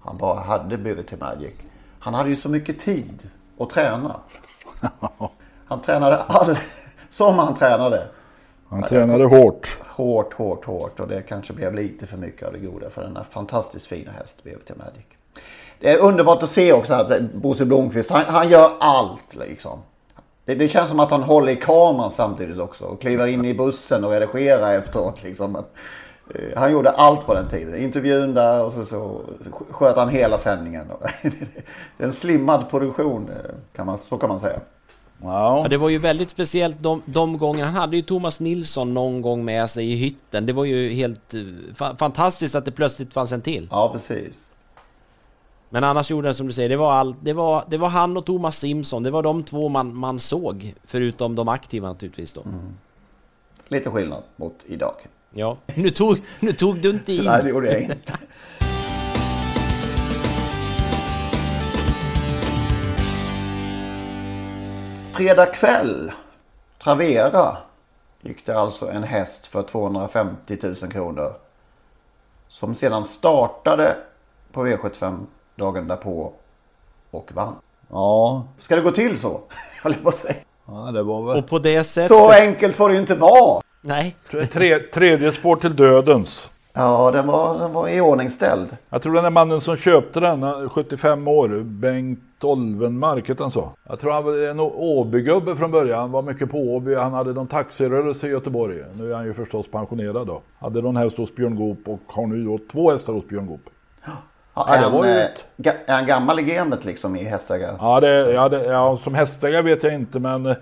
[0.00, 1.54] han bara hade BVT Magic.
[2.04, 4.20] Han hade ju så mycket tid att träna.
[5.66, 6.58] Han tränade all,
[7.10, 8.06] som han tränade.
[8.68, 9.78] Han tränade hårt.
[9.88, 13.16] Hårt, hårt, hårt och det kanske blev lite för mycket av det goda för den
[13.16, 15.04] här fantastiskt fina häst BVT Magic.
[15.80, 19.78] Det är underbart att se också att Bosse Blomqvist, han, han gör allt liksom.
[20.44, 23.54] Det, det känns som att han håller i kameran samtidigt också och kliver in i
[23.54, 25.64] bussen och redigerar efteråt liksom.
[26.34, 27.82] Eh, Han gjorde allt på den tiden.
[27.82, 29.20] Intervjun där och så, så
[29.70, 30.86] sköt han hela sändningen.
[31.98, 34.60] En slimmad produktion eh, kan man, så kan man säga.
[35.22, 37.70] Ja, det var ju väldigt speciellt de, de gångerna.
[37.70, 40.46] Han hade ju Thomas Nilsson någon gång med sig i hytten.
[40.46, 41.40] Det var ju helt eh,
[41.74, 43.68] fa fantastiskt att det plötsligt fanns en till.
[43.70, 44.36] Ja, precis.
[45.70, 48.16] Men annars gjorde den som du säger, det var, all, det var, det var han
[48.16, 49.02] och Thomas Simpson.
[49.02, 50.74] Det var de två man, man såg.
[50.84, 52.42] Förutom de aktiva naturligtvis då.
[53.68, 54.94] Lite skillnad mot idag.
[55.36, 57.24] Ja, nu tog, nu tog du inte in.
[57.24, 58.12] Nej, det gjorde jag inte.
[65.12, 66.12] Fredag kväll,
[66.82, 67.56] Travera,
[68.20, 71.32] gick det alltså en häst för 250 000 kronor.
[72.48, 73.96] Som sedan startade
[74.52, 75.26] på V75
[75.56, 76.32] dagen därpå
[77.10, 77.54] och vann.
[77.90, 78.44] Ja.
[78.58, 79.40] Ska det gå till så?
[79.82, 80.34] Höll jag på att säga.
[80.66, 81.38] Ja, det var väl...
[81.38, 82.08] Och på det sättet...
[82.08, 83.62] Så enkelt får det ju inte vara.
[83.86, 84.16] Nej.
[84.52, 86.50] Tre, tredje spår till dödens.
[86.72, 88.68] Ja, den var, den var iordningställd.
[88.90, 93.42] Jag tror den där mannen som köpte den, han är 75 år, Bengt Olvenmark hette
[93.42, 93.68] han så.
[93.88, 96.00] Jag tror han var en Åbygubbe från början.
[96.00, 96.94] Han var mycket på Åby.
[96.94, 98.78] Han hade någon taxirörelse i Göteborg.
[98.98, 100.40] Nu är han ju förstås pensionerad då.
[100.58, 103.60] Hade någon häst hos Björn Goop och har nu då två hästar hos Björn Goop.
[104.04, 104.12] Ja,
[104.56, 107.24] Ja, är, det han, var ju ett- ga- är han gammal i gamet liksom i
[107.24, 107.76] hästägare?
[107.80, 110.56] Ja, det, ja, det, ja, som hästägare vet jag inte men eh,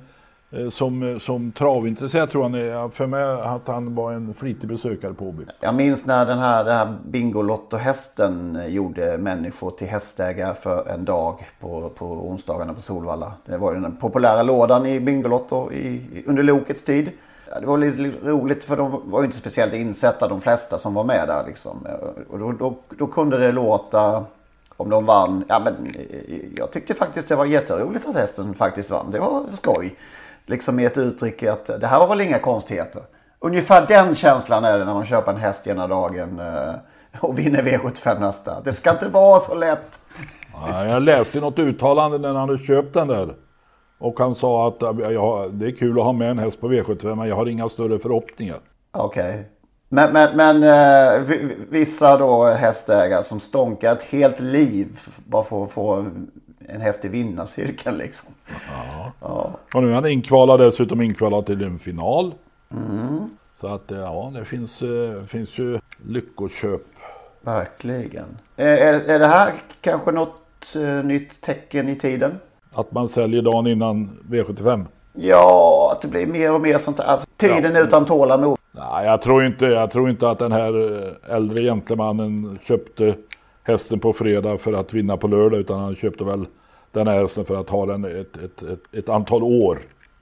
[0.52, 4.68] Eh, som, eh, som travintresserad tror han är, för mig att han var en flitig
[4.68, 5.44] besökare på Åby.
[5.60, 11.04] Jag minns när den här, den här Bingolotto-hästen eh, gjorde människor till hästägare för en
[11.04, 13.32] dag på, på onsdagarna på Solvalla.
[13.44, 17.10] Det var ju den populära lådan i Bingolotto i, under Lokets tid.
[17.60, 21.04] Det var lite roligt för de var ju inte speciellt insatta de flesta som var
[21.04, 21.86] med där liksom.
[22.30, 24.24] Och då, då, då kunde det låta
[24.76, 25.44] om de vann.
[25.48, 25.94] Ja, men
[26.56, 29.10] jag tyckte faktiskt det var jätteroligt att hästen faktiskt vann.
[29.10, 29.96] Det var skoj.
[30.46, 33.02] Liksom i ett uttryck att det här var väl inga konstigheter.
[33.38, 36.74] Ungefär den känslan är det när man köper en häst ena dagen eh,
[37.20, 38.60] och vinner V75 nästa.
[38.60, 39.98] Det ska inte vara så lätt.
[40.54, 43.34] Ja, jag läste något uttalande när han hade köpt den där.
[43.98, 44.82] Och han sa att
[45.12, 47.68] ja, det är kul att ha med en häst på V75 men jag har inga
[47.68, 48.58] större förhoppningar.
[48.92, 49.30] Okej.
[49.30, 49.42] Okay.
[49.88, 51.22] Men, men, men eh,
[51.70, 56.06] vissa då hästägare som stånkar ett helt liv bara för att få
[56.68, 58.28] en häst i vinnarcirkeln liksom.
[58.68, 59.12] Ja.
[59.20, 59.50] ja.
[59.74, 62.34] Och nu är han inkvalad dessutom inkvalad till en final.
[62.70, 63.30] Mm.
[63.60, 66.82] Så att ja, det finns, eh, finns ju lyckoköp.
[67.40, 68.38] Verkligen.
[68.56, 72.38] Är, är det här kanske något nytt tecken i tiden?
[72.74, 74.84] Att man säljer dagen innan V75?
[75.12, 77.04] Ja, att det blir mer och mer sånt där.
[77.04, 77.80] Alltså, tiden ja.
[77.80, 78.58] utan tålamod.
[78.72, 83.14] Nej, jag tror, inte, jag tror inte att den här eh, äldre gentlemannen köpte
[83.62, 85.60] hästen på fredag för att vinna på lördag.
[85.60, 86.46] Utan han köpte väl
[86.90, 89.78] den här hästen för att ha den ett, ett, ett, ett antal år.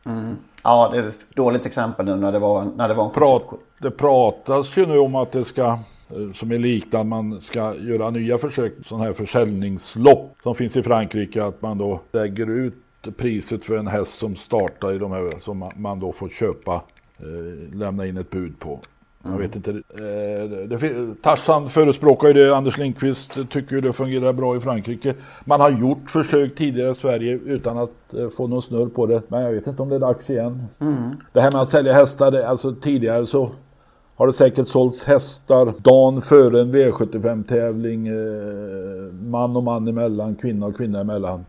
[0.07, 0.37] Mm.
[0.63, 3.43] Ja, det är ett dåligt exempel nu när det var, när det var en Prat,
[3.79, 5.67] Det pratas ju nu om att det ska,
[6.09, 10.83] eh, som är liknande, man ska göra nya försök, sådana här försäljningslopp som finns i
[10.83, 11.45] Frankrike.
[11.45, 12.75] Att man då lägger ut
[13.17, 16.83] priset för en häst som startar i de här, som man då får köpa
[17.23, 18.81] Eh, lämna in ett bud på.
[19.23, 19.71] Jag vet inte.
[19.71, 22.57] Eh, Tarzan förespråkar ju det.
[22.57, 25.15] Anders Lindqvist tycker ju det fungerar bra i Frankrike.
[25.45, 29.23] Man har gjort försök tidigare i Sverige utan att eh, få någon snurr på det.
[29.29, 30.63] Men jag vet inte om det är dags igen.
[30.79, 31.11] Mm.
[31.33, 33.51] Det här med att sälja hästar, det, alltså tidigare så
[34.17, 38.07] har det säkert sålts hästar dagen före en V75 tävling.
[38.07, 41.45] Eh, man och man emellan, kvinna och kvinna emellan.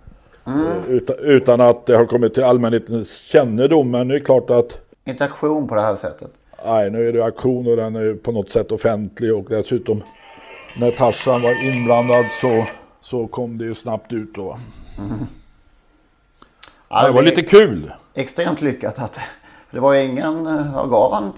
[0.45, 0.61] Mm.
[0.61, 3.91] Eh, utan, utan att det har kommit till allmänhetens kännedom.
[3.91, 6.31] Men det är klart att inte auktion på det här sättet.
[6.65, 10.03] Nej, nu är det auktion och den är på något sätt offentlig och dessutom
[10.79, 12.65] när Tarzan var inblandad så,
[13.01, 14.57] så kom det ju snabbt ut då.
[14.97, 15.11] Mm.
[16.89, 17.91] Ja, det var lite kul.
[18.13, 19.19] Extremt lyckat att
[19.71, 20.43] det var ingen,
[20.73, 21.33] vad gav han?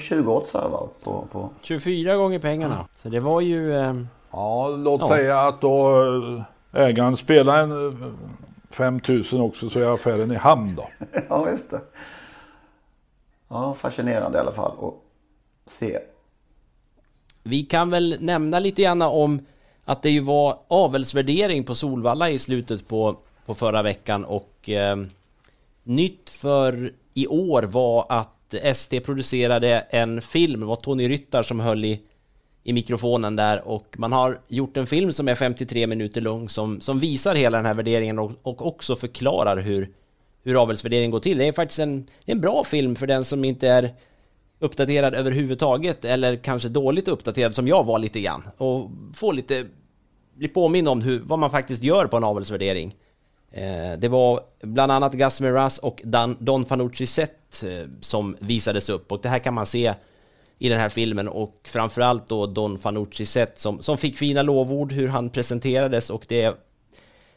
[0.00, 0.88] 20 oddsare va?
[1.04, 1.50] På, på...
[1.62, 2.84] 24 gånger pengarna.
[3.02, 3.76] Så det var ju...
[3.76, 3.94] Eh...
[4.32, 5.08] Ja, låt ja.
[5.08, 6.02] säga att då
[6.72, 8.16] eh, ägaren spelade en
[8.70, 10.88] 5000 också så är affären i hamn då.
[11.28, 11.80] ja, visst det.
[13.48, 14.94] Ja, fascinerande i alla fall att
[15.72, 15.98] se.
[17.42, 19.46] Vi kan väl nämna lite grann om
[19.84, 24.96] att det ju var avelsvärdering på Solvalla i slutet på, på förra veckan och eh,
[25.82, 31.60] nytt för i år var att ST producerade en film, det var Tony Ryttar som
[31.60, 32.00] höll i,
[32.62, 36.80] i mikrofonen där och man har gjort en film som är 53 minuter lång som,
[36.80, 39.90] som visar hela den här värderingen och, och också förklarar hur,
[40.48, 41.38] hur avelsvärdering går till.
[41.38, 43.94] Det är faktiskt en, en bra film för den som inte är
[44.58, 49.66] uppdaterad överhuvudtaget eller kanske dåligt uppdaterad som jag var lite grann och få lite
[50.34, 52.94] bli påminn om hur, vad man faktiskt gör på en avelsvärdering.
[53.52, 58.88] Eh, det var bland annat Gus Miraz och Dan, Don Fanucci Zet eh, som visades
[58.88, 59.94] upp och det här kan man se
[60.58, 64.92] i den här filmen och framförallt då Don Fanucci Zet som, som fick fina lovord
[64.92, 66.56] hur han presenterades och det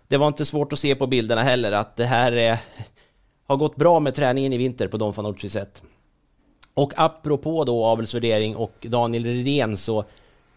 [0.07, 2.57] det var inte svårt att se på bilderna heller att det här är
[3.51, 5.81] har gått bra med träningen i vinter på Don Fanucci sätt.
[6.73, 10.05] Och apropå då avelsvärdering och Daniel Redén så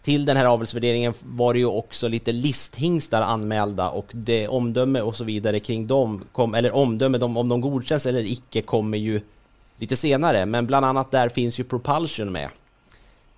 [0.03, 5.17] till den här avelsvärderingen var det ju också lite listhingstar anmälda och det omdöme och
[5.17, 9.21] så vidare kring dem, kom, eller omdöme om de godkänns eller icke kommer ju
[9.79, 10.47] lite senare.
[10.47, 12.49] Men bland annat där finns ju Propulsion med.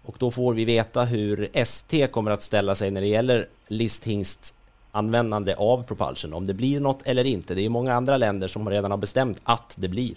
[0.04, 4.54] Och då får vi veta hur ST kommer att ställa sig när det gäller listhingst
[4.96, 7.54] användande av propulsion, om det blir något eller inte.
[7.54, 10.14] Det är många andra länder som redan har bestämt att det blir.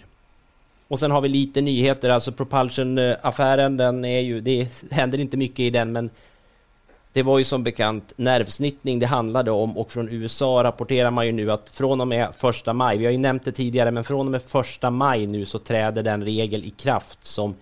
[0.88, 5.60] Och sen har vi lite nyheter, alltså propulsion-affären, den är ju, det händer inte mycket
[5.60, 6.10] i den, men
[7.12, 11.32] det var ju som bekant nervsnittning det handlade om och från USA rapporterar man ju
[11.32, 14.26] nu att från och med första maj, vi har ju nämnt det tidigare, men från
[14.26, 17.54] och med första maj nu så träder den regel i kraft som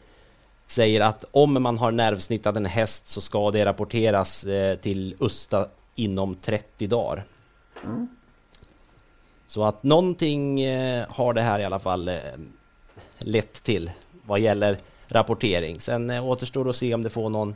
[0.66, 5.68] säger att om man har nervsnittat en häst så ska det rapporteras eh, till USTA
[5.98, 7.24] inom 30 dagar.
[7.84, 8.08] Mm.
[9.46, 12.14] Så att någonting eh, har det här i alla fall eh,
[13.18, 13.90] lett till
[14.26, 14.78] vad gäller
[15.08, 15.80] rapportering.
[15.80, 17.54] Sen eh, återstår det att se om det får någon,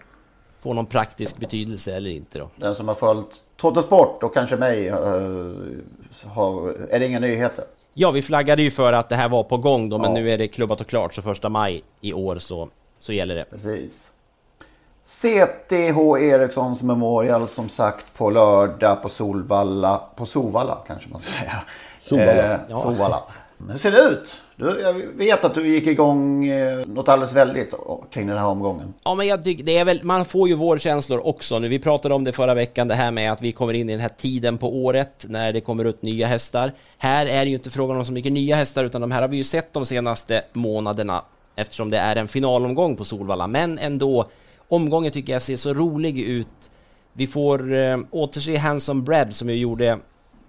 [0.60, 2.38] får någon praktisk betydelse eller inte.
[2.38, 2.48] Då.
[2.56, 3.28] Den som har följt
[3.60, 4.88] Trottosport och kanske mig
[6.24, 7.64] har, är det inga nyheter?
[7.94, 10.20] Ja, vi flaggade ju för att det här var på gång då, men Ja.
[10.20, 12.68] nu är det klubbat och klart, så första maj i år så,
[12.98, 13.44] så gäller det.
[13.44, 14.11] Precis.
[15.06, 20.00] CTH Erikssons Memorial som sagt på lördag på Solvalla.
[20.16, 21.62] På Sovalla kanske man ska säga.
[22.00, 22.54] Solvalla.
[22.54, 22.82] Eh, Ja.
[22.82, 23.22] Solvalla.
[23.58, 24.36] Men hur ser det ut?
[24.56, 27.74] Du, jag vet att du gick igång eh, något alldeles väldigt
[28.10, 28.94] kring den här omgången.
[29.04, 31.68] Ja, men jag tycker det är väl, man får ju vårkänslor också nu.
[31.68, 34.00] Vi pratade om det förra veckan, det här med att vi kommer in i den
[34.00, 36.72] här tiden på året när det kommer ut nya hästar.
[36.98, 39.28] Här är det ju inte frågan om så mycket nya hästar, utan de här har
[39.28, 41.22] vi ju sett de senaste månaderna
[41.56, 43.46] eftersom det är en finalomgång på Solvalla.
[43.46, 44.24] Men ändå,
[44.72, 46.70] omgången tycker jag ser så rolig ut.
[47.12, 49.98] Vi får eh, återse Hanson Bread som ju gjorde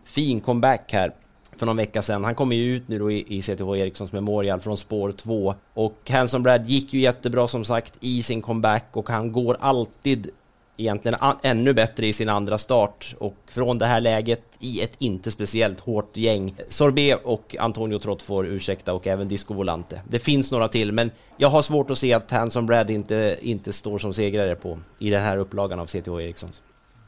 [0.05, 1.13] fin comeback här
[1.57, 2.24] för någon vecka sedan.
[2.24, 6.09] Han kommer ju ut nu då i, i CTH Erikssons Memorial från spår 2 och
[6.09, 10.30] Hanson Brad gick ju jättebra som sagt i sin comeback och han går alltid
[10.78, 15.32] egentligen ännu bättre i sin andra start och från det här läget i ett inte
[15.32, 16.55] speciellt hårt gäng.
[16.67, 20.01] Sorbet och Antonio Trott får ursäkta och även Disco Volante.
[20.09, 23.74] Det finns några till men jag har svårt att se att Hanson Brad inte, inte
[23.74, 26.61] står som segrare på i den här upplagan av CTH Erikssons.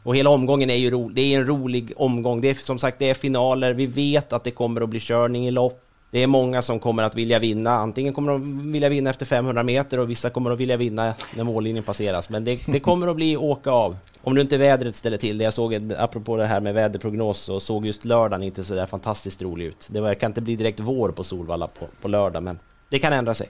[0.03, 2.41] Och hela omgången är ju ro, det är en rolig omgång.
[2.41, 3.74] Det är som sagt det är finaler.
[3.74, 5.85] Vi vet att det kommer att bli körning i lopp.
[6.16, 7.72] Det är många som kommer att vilja vinna.
[7.72, 11.43] Antingen kommer de vilja vinna efter 500 meter och vissa kommer att vilja vinna när
[11.43, 12.30] mållinjen passeras.
[12.30, 13.97] Men det, det kommer att bli åka av.
[14.22, 15.43] Om nu inte vädret ställer till det.
[15.43, 19.41] Jag såg, apropå det här med väderprognos, så såg just lördagen inte så där fantastiskt
[19.41, 19.88] rolig ut.
[19.91, 22.59] Det verkar inte bli direkt vår på Solvalla på, på lördag, men
[22.89, 23.47] det kan ändra sig.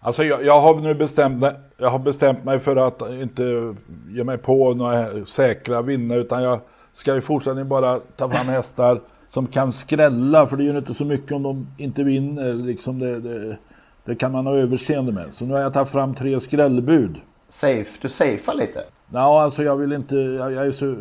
[0.00, 1.44] Alltså jag, jag har nu bestämt,
[1.76, 3.74] jag har bestämt mig för att inte
[4.08, 6.60] ge mig på några säkra vinnare utan jag
[6.94, 9.00] ska i fortsättningen bara ta fram hästar
[9.32, 12.54] som kan skrälla för det gör inte så mycket om de inte vinner.
[12.54, 13.56] Liksom det, det,
[14.04, 15.34] det kan man ha överseende med.
[15.34, 17.16] Så nu har jag tagit fram tre skrällbud.
[17.48, 18.84] Safe, du safear lite.
[19.12, 20.94] Ja, alltså jag vill inte, jag, jag är så,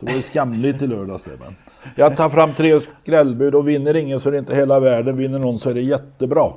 [0.00, 1.30] så var det skamligt i lördags det.
[1.38, 1.56] Men
[1.94, 5.16] jag tar fram tre skrällbud och vinner ingen så är det inte hela världen.
[5.16, 6.52] Vinner någon så är det jättebra.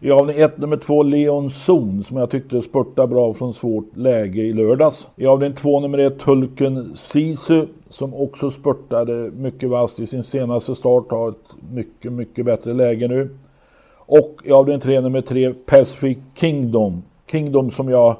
[0.00, 4.42] I avdelning 1 nummer 2 Leon Zon som jag tyckte spurtade bra från svårt läge
[4.42, 5.08] i lördags.
[5.16, 10.74] I avdelning 2 nummer 1 Hulken Sisu som också spurtade mycket vasst i sin senaste
[10.74, 11.10] start.
[11.10, 13.38] Har ett mycket, mycket bättre läge nu.
[13.96, 17.02] Och i avdelning 3 nummer 3 Pacific Kingdom.
[17.30, 18.16] Kingdom som jag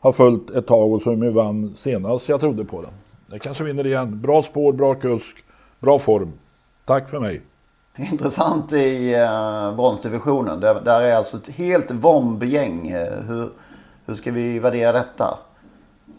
[0.00, 2.92] har följt ett tag och som ju vann senast jag trodde på den.
[3.30, 4.20] Det kanske vinner igen.
[4.20, 5.36] Bra spår, bra kusk,
[5.80, 6.32] bra form.
[6.84, 7.40] Tack för mig.
[7.98, 10.60] Intressant i uh, bronsdivisionen.
[10.60, 12.88] Där, där är alltså ett helt Vomb-gäng.
[12.88, 13.50] Eh, hur,
[14.06, 15.38] hur ska vi värdera detta?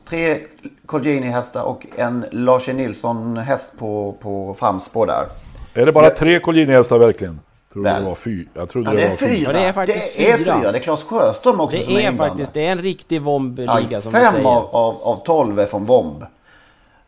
[0.09, 0.39] Tre
[0.85, 2.73] Colgjini-hästar och en Lars E.
[2.73, 5.25] Nilsson-häst på, på framspår där.
[5.73, 7.39] Är det bara tre Colgjini-hästar verkligen?
[7.73, 8.47] Trodde det var fyra.
[8.53, 9.51] Jag trodde Ja, det är var fyra.
[9.51, 10.59] Det är faktiskt det är fyra.
[10.61, 10.71] fyra.
[10.71, 12.27] Det är Claes Sjöström också Det som är inblandad.
[12.27, 14.47] faktiskt, det är en riktig Vomb-liga Ja, som du fem säger.
[14.47, 16.25] av, av, av tolv är från Vomb.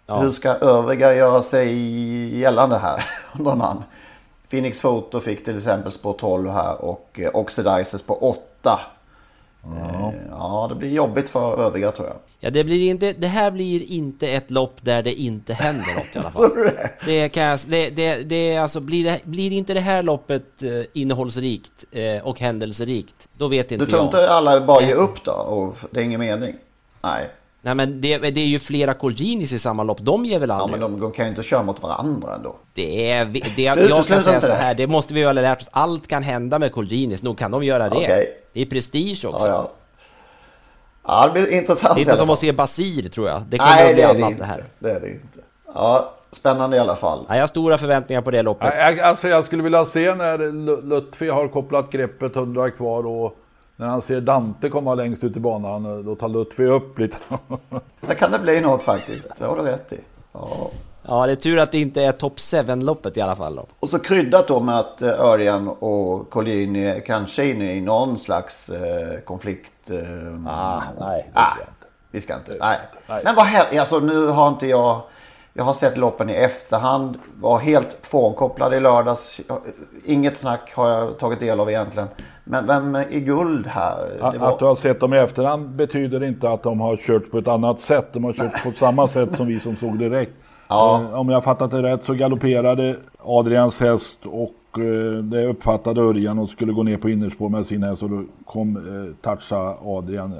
[0.05, 0.19] Ja.
[0.19, 1.75] Hur ska övriga göra sig
[2.39, 3.05] gällande här?
[3.37, 3.83] undrar man.
[4.49, 8.15] Phoenix Photo fick till exempel spår 12 här och eh, Oxidizers på
[8.61, 8.79] 8.
[9.63, 10.13] Ja.
[10.29, 12.17] ja, det blir jobbigt för övriga tror jag.
[12.39, 16.15] Ja, det, blir inte, det här blir inte ett lopp där det inte händer något
[16.15, 16.51] i alla fall.
[16.55, 16.73] Du
[17.05, 17.29] det?
[17.29, 20.71] Kan jag, det, det, det är alltså, blir, det, blir inte det här loppet eh,
[20.93, 24.07] innehållsrikt eh, och händelserikt, då vet Du inte tror jag.
[24.07, 25.31] inte alla bara ger upp då?
[25.31, 26.55] Och det är ingen mening?
[27.01, 27.29] Nej.
[27.61, 30.55] Nej men det, det är ju flera Colginis i samma lopp, de ger väl Ja,
[30.55, 32.55] aldrig men de, de kan ju inte köra mot varandra ändå.
[32.73, 34.53] Det är, vi- det, jag kan säga så det.
[34.53, 35.69] här, det måste vi ju ha lärt oss.
[35.71, 37.95] Allt kan hända med Colginis, nog kan de göra det.
[37.95, 38.33] Okej.
[38.53, 39.47] Det är prestige också.
[39.47, 39.71] Ja, ja.
[41.07, 41.95] Ja, det blir intressant.
[41.95, 43.41] Det är inte som att se Basir tror jag.
[43.49, 44.43] Det kommer Nej, bli det det annat inte.
[44.43, 44.63] det här.
[44.79, 45.39] Det är det inte.
[45.73, 47.25] Ja, spännande i alla fall.
[47.29, 48.73] Ja, jag har stora förväntningar på det loppet.
[48.77, 53.35] Jag, alltså jag skulle vilja se när Lu- Lutfi har kopplat greppet 100 kvar och
[53.79, 57.17] när han ser Dante komma längst ut i banan, då tar Lutfi upp lite.
[58.01, 59.27] Det kan det bli något faktiskt.
[59.39, 59.99] Det har du rätt i.
[60.33, 60.69] Ja.
[61.09, 63.55] Ja, det är tur att det inte är top 7-loppet i alla fall.
[63.55, 63.65] Då.
[63.79, 68.17] Och så kryddat då med att eh, Örjan och Collin är kanske inne i någon
[68.19, 69.89] slags eh, konflikt.
[69.89, 69.97] Eh,
[70.47, 71.57] Ah, nej, det ah,
[72.11, 72.57] vi ska inte.
[72.59, 72.77] Nej.
[73.07, 73.21] Nej.
[73.23, 73.79] Men vad händer?
[73.79, 75.01] Alltså nu har inte jag.
[75.53, 77.17] Jag har sett loppen i efterhand.
[77.35, 79.39] Var helt frånkopplad i lördags.
[80.05, 82.07] Inget snack har jag tagit del av egentligen.
[82.49, 84.31] Men vem är guld här?
[84.31, 87.31] Det var- Att du har sett dem i efterhand betyder inte att de har kört
[87.31, 88.13] på ett annat sätt.
[88.13, 90.31] De har kört på samma sätt som vi som såg direkt.
[90.69, 91.01] Ja.
[91.11, 96.39] Eh, Om jag fattat det rätt så galopperade Adrians häst och eh, det uppfattade Örjan
[96.39, 100.33] och skulle gå ner på innerspår med sin häst och då kom eh, toucha Adrian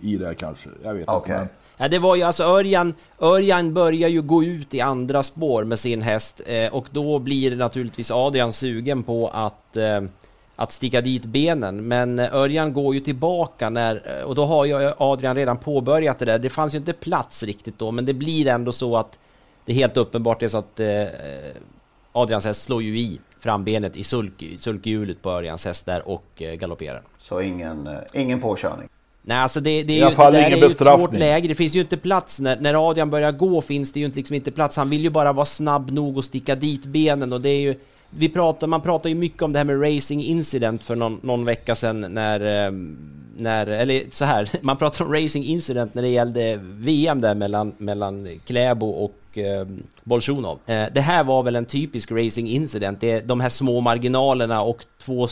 [0.00, 0.68] i det kanske.
[0.84, 1.18] Jag vet Okej.
[1.34, 1.38] inte.
[1.38, 1.48] Men
[1.84, 5.78] Ja, det var ju alltså Örjan, Örjan börjar ju gå ut i andra spår med
[5.78, 10.00] sin häst eh, och då blir naturligtvis Adrian sugen på att eh,
[10.60, 14.64] att sticka dit benen, men eh, Örjan går ju tillbaka när, eh, och då har
[14.64, 16.38] ju Adrian redan påbörjat det där.
[16.38, 19.18] Det fanns ju inte plats riktigt då, men det blir ändå så att
[19.64, 21.04] det helt uppenbart är så att eh,
[22.12, 26.54] Adrians häst slår ju i frambenet i sulk, sulkhjulet på Örjans häst där och eh,
[26.54, 27.02] galopperar.
[27.18, 28.88] Så ingen, eh, ingen påkörning?
[29.22, 31.74] Nej alltså det, det är ju, fall det är ju ett svårt läge, det finns
[31.74, 34.76] ju inte plats när, när Adrian börjar gå finns det ju inte, liksom inte plats,
[34.76, 37.74] han vill ju bara vara snabb nog och sticka dit benen och det är ju
[38.10, 41.44] vi pratar, man pratar ju mycket om det här med racing incident för någon, någon
[41.44, 42.72] vecka sedan när, eh,
[43.36, 47.74] när, eller så här, man pratar om racing incident när det gällde VM där mellan,
[47.78, 49.66] mellan Kläbo och eh,
[50.04, 50.58] Bolsjunov.
[50.66, 54.62] Eh, det här var väl en typisk racing incident, det är de här små marginalerna
[54.62, 55.26] och två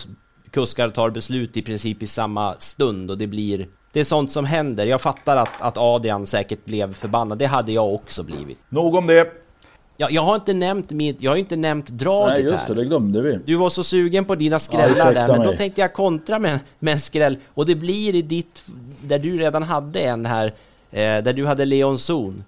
[0.51, 4.45] kuskar tar beslut i princip i samma stund och det blir det är sånt som
[4.45, 4.87] händer.
[4.87, 7.39] Jag fattar att, att Adrian säkert blev förbannad.
[7.39, 8.59] Det hade jag också blivit.
[8.68, 9.33] Nog om det.
[10.01, 12.74] Jag, jag har inte nämnt mitt, jag har inte nämnt draget Nej just här.
[12.74, 13.38] det, det glömde vi.
[13.46, 15.57] Du var så sugen på dina Ja, skrällar ursäkta där, men då mig.
[15.57, 17.38] tänkte jag kontra med, med en skräll.
[17.55, 18.62] Och det blir i ditt,
[19.03, 20.46] där du redan hade en här,
[20.90, 22.44] eh, där du hade Leon Zon.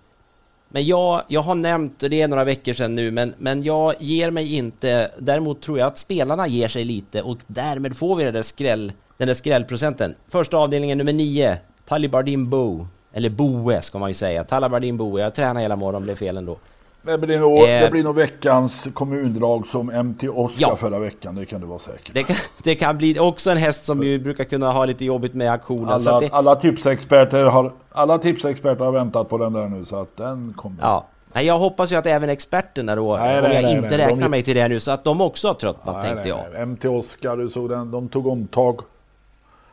[0.69, 3.95] Men jag, jag har nämnt, och det är några veckor sedan nu, men, men jag
[3.99, 5.11] ger mig inte.
[5.19, 8.93] Däremot tror jag att spelarna ger sig lite och därmed får vi den där, skräll,
[9.17, 10.15] den där skrällprocenten.
[10.29, 12.87] Första avdelningen nummer 9, Talibardin Bo.
[13.13, 14.45] Eller Boe ska man ju säga.
[14.45, 15.21] Talibardin Boe.
[15.21, 16.57] Jag tränade hela morgonen, blev fel ändå.
[17.03, 17.65] Det blir, nog, Eh.
[17.81, 20.77] det blir nog veckans kommundrag som MT Oscar Ja.
[20.77, 23.85] förra veckan, det kan du vara säker Det kan, det kan bli också en häst
[23.85, 26.01] som ju brukar kunna ha lite jobbigt med aktionen.
[26.01, 29.97] så alla, det, alla, tipsexperter har, alla tipsexperter har väntat på den där nu så
[30.01, 30.77] att den kommer.
[30.81, 31.07] Ja.
[31.33, 33.99] Nej, jag hoppas ju att även experterna då, Nej, om nej, jag nej, inte nej,
[34.07, 36.39] räknar de- mig till det nu, så att de också har tröttnat Nej, tänkte jag.
[36.53, 36.63] nej.
[36.67, 38.81] MT Oscar, du såg den, de tog omtag.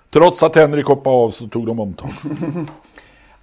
[0.10, 2.10] Trots att Henrik hoppade av så tog de omtag.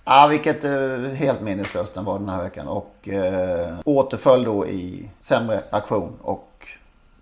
[0.05, 2.69] Ja, vilket eh, helt meningslöst den var den här veckan.
[2.69, 6.13] Och eh, återföll då i sämre aktion.
[6.23, 6.69] Och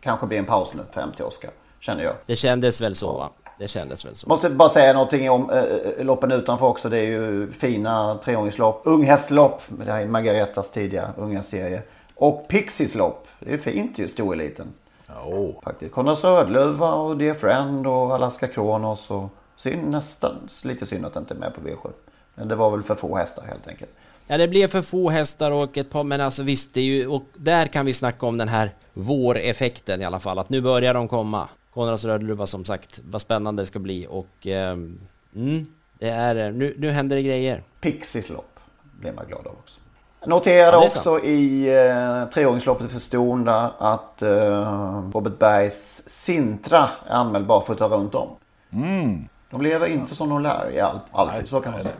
[0.01, 1.51] kanske blir en paus nu för MT Oscar.
[1.81, 2.15] Känner jag.
[2.27, 3.31] Det kändes väl så va?
[3.59, 4.29] Det kändes väl så.
[4.29, 6.89] Måste bara säga någonting om eh, loppen utanför också.
[6.89, 8.83] Det är ju fina treåringslopp.
[8.85, 9.63] Unghästlopp.
[9.69, 11.83] Det här är Margaretas tidiga unga serie.
[12.15, 13.27] Och Pixies lopp.
[13.41, 14.67] Det är fint ju, storeliten.
[15.07, 15.61] Ja.
[15.63, 15.95] Faktiskt.
[15.95, 19.11] Konrads Rödluva och Dear Friend och Alaska Kronos.
[19.11, 20.49] Och synd nästan.
[20.63, 21.91] Lite synd att det inte är med på V7.
[22.35, 23.91] Men det var väl för få hästar helt enkelt.
[24.27, 27.07] Ja, det blev för få hästar och ett par, men alltså visst, det är ju,
[27.07, 30.95] och där kan vi snacka om den här våreffekten i alla fall, att nu börjar
[30.95, 31.49] de komma.
[31.75, 35.01] Konrads Rödluva som sagt, vad spännande det ska bli och ehm,
[35.37, 35.67] mm,
[35.99, 37.63] det är, nu, nu händer det grejer.
[37.81, 38.61] Pixies lopp
[39.01, 39.81] blir man glad av också.
[40.21, 47.15] Jag noterade Ja, också i eh, treåringsloppet för Stonda att eh, Robert Bergs Sintra är
[47.15, 48.29] anmäld bara för att ta runt om.
[48.73, 49.29] Mm.
[49.51, 51.95] De lever inte som de lär i allt, alltid, så kan man säga.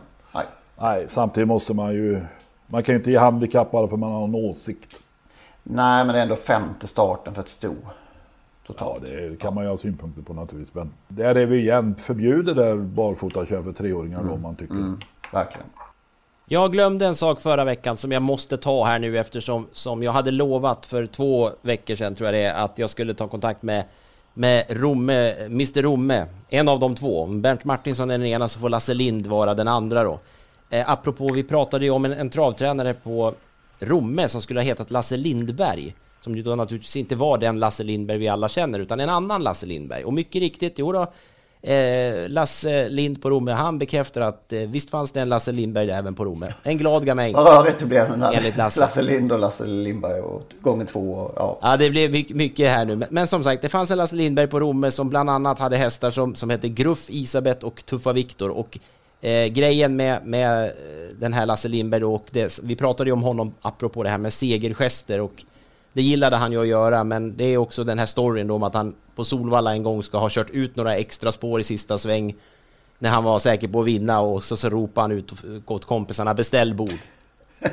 [0.83, 1.05] Nej.
[1.09, 2.21] Samtidigt måste man ju...
[2.67, 4.95] Man kan ju inte ge handikapp bara för man har en åsikt.
[5.63, 7.73] Nej, men det är ändå femte starten för ett sto.
[8.79, 10.75] Ja, det kan man ju ha synpunkter på naturligtvis.
[10.75, 11.95] Men där är vi igen.
[11.95, 14.33] Förbjuder där barfota kör för treåringar Mm.
[14.33, 14.75] om man tycker.
[15.31, 15.67] Verkligen.
[16.45, 20.11] Jag glömde en sak förra veckan som jag måste ta här nu eftersom som jag
[20.11, 23.63] hade lovat för två veckor sedan tror jag det är att jag skulle ta kontakt
[23.63, 23.83] med
[24.33, 27.25] med Romme, Mr Romme, en av de två.
[27.25, 30.19] Bernt Martinsson är den ena så får Lasse Lind vara den andra då.
[30.73, 33.33] Eh, apropå, vi pratade ju om en, en travtränare på
[33.79, 35.95] Romme som skulle ha hetat Lasse Lindberg.
[36.21, 39.43] Som ju då naturligtvis inte var den Lasse Lindberg vi alla känner utan en annan
[39.43, 40.03] Lasse Lindberg.
[40.03, 41.07] Och mycket riktigt, jo då,
[41.65, 45.89] Eh, Lasse Lind på Romme, han bekräftar att eh, visst fanns det en Lasse Lindberg
[45.91, 46.53] även på Romme.
[46.63, 47.33] En glad gamäng.
[47.33, 48.79] Vad rörigt det blev Enligt Lasse.
[48.79, 51.13] Lasse Lind och Lasse Lindberg och gånger två.
[51.13, 51.59] Och, ja.
[51.61, 52.95] Ja, det blev my- mycket här nu.
[52.95, 55.77] Men, men som sagt, det fanns en Lasse Lindberg på Romme som bland annat hade
[55.77, 58.49] hästar som, som hette Gruff, Isabet och Tuffa Viktor.
[58.49, 58.79] Och
[59.23, 60.71] eh, grejen med, med eh,
[61.19, 64.33] den här Lasse Lindberg och det, vi pratade ju om honom apropå det här med
[64.33, 65.43] segergester och
[65.93, 68.63] det gillade han ju att göra, men det är också den här storyn då om
[68.63, 71.97] att han på Solvalla en gång ska ha kört ut några extra spår i sista
[71.97, 72.35] sväng
[72.99, 75.33] när han var säker på att vinna och så, så ropade han ut
[75.65, 76.97] åt kompisarna beställ bord.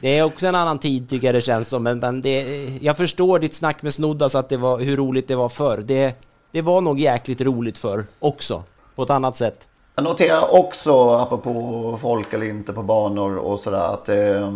[0.00, 2.96] Det är också en annan tid tycker jag det känns som, men, men det, jag
[2.96, 5.78] förstår ditt snack med Snoddas att det var hur roligt det var förr.
[5.78, 6.14] Det,
[6.50, 8.62] det var nog jäkligt roligt förr också,
[8.96, 9.68] på ett annat sätt.
[9.94, 14.50] Jag noterar också, apropå folk eller inte på banor och sådär, att eh,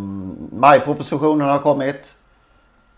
[0.52, 2.14] majpropositionen har kommit.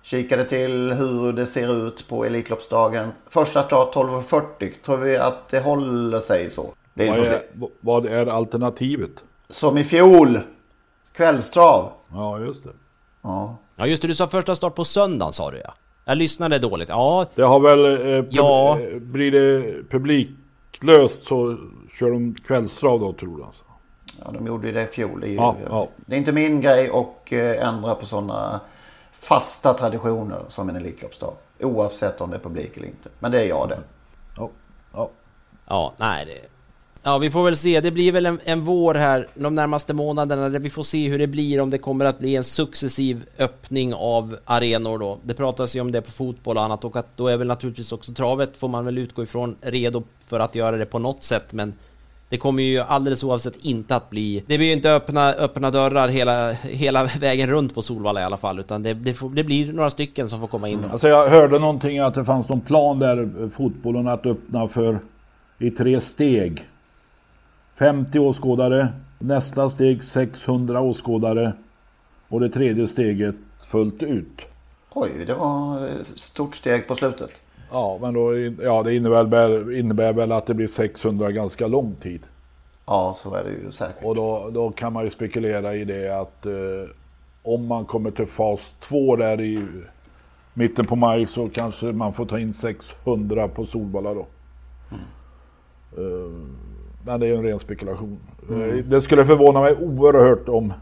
[0.03, 3.13] Kikade till hur det ser ut på Elitloppsdagen.
[3.31, 4.73] Första start 12.40.
[4.85, 6.75] Tror vi att det håller sig så?
[6.95, 7.43] Det Vad är,
[7.81, 9.11] vad är alternativet?
[9.49, 10.41] Som i fjol.
[11.13, 11.89] Kvällstrav.
[12.13, 12.71] Ja, just det.
[13.23, 13.57] Ja.
[13.77, 15.75] Ja just det, du sa första start på söndagen sa du ja.
[16.05, 16.89] Jag lyssnade dåligt.
[16.89, 17.85] Ja, Det har väl...
[18.19, 18.79] Eh, Ja.
[18.81, 19.83] eh, Blir det
[20.81, 21.59] publiklöst så
[21.99, 23.65] kör de kvällstrav då tror du alltså?
[24.25, 25.21] Ja, de gjorde ju det i fjol.
[25.21, 25.89] Det är, ju, Ja, ja.
[25.97, 28.61] Det är inte min grej att eh, ändra på sådana
[29.13, 31.35] fasta traditioner som en Elitloppsdag.
[31.61, 33.09] Oavsett om det är publik eller inte.
[33.19, 33.79] Men det är jag det.
[34.37, 34.51] Ja,
[34.93, 35.11] ja.
[35.67, 36.52] ja nej det...
[37.05, 37.81] Ja, vi får väl se.
[37.81, 41.19] Det blir väl en, en vår här de närmaste månaderna där vi får se hur
[41.19, 45.19] det blir, om det kommer att bli en successiv öppning av arenor då.
[45.23, 47.93] Det pratas ju om det på fotboll och annat och att då är väl naturligtvis
[47.93, 51.53] också travet, får man väl utgå ifrån, redo för att göra det på något sätt,
[51.53, 51.73] men
[52.29, 54.45] det kommer ju alldeles oavsett inte att bli...
[54.47, 58.37] Det blir ju inte öppna, öppna dörrar hela, hela vägen runt på Solvalla i alla
[58.37, 60.85] fall, utan det, det, får, det blir några stycken som får komma in.
[60.93, 64.99] Alltså jag hörde någonting att det fanns någon plan där eh, fotbollen att öppna för
[65.59, 66.67] i tre steg.
[67.83, 71.53] 50 åskådare, nästa steg 600 åskådare
[72.29, 74.41] och det tredje steget fullt ut.
[74.93, 77.31] Oj, det var ett stort steg på slutet.
[77.71, 82.21] Ja, men då, ja, det innebär, innebär väl att det blir 600 ganska lång tid.
[82.87, 84.05] Ja, så är det ju säkert.
[84.05, 86.53] Och då, då kan man ju spekulera i det att eh,
[87.43, 89.67] om man kommer till fas 2 där i
[90.55, 94.27] mitten på maj så kanske man får ta in 600 på Solvalla då.
[94.91, 95.05] Mm.
[95.97, 96.72] Eh,
[97.05, 98.19] men det är en ren spekulation.
[98.49, 98.89] Mm.
[98.89, 100.73] Det skulle förvåna mig oerhört om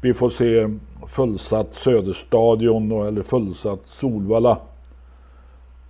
[0.00, 0.68] vi får se
[1.08, 4.58] fullsatt Söderstadion eller fullsatt Solvalla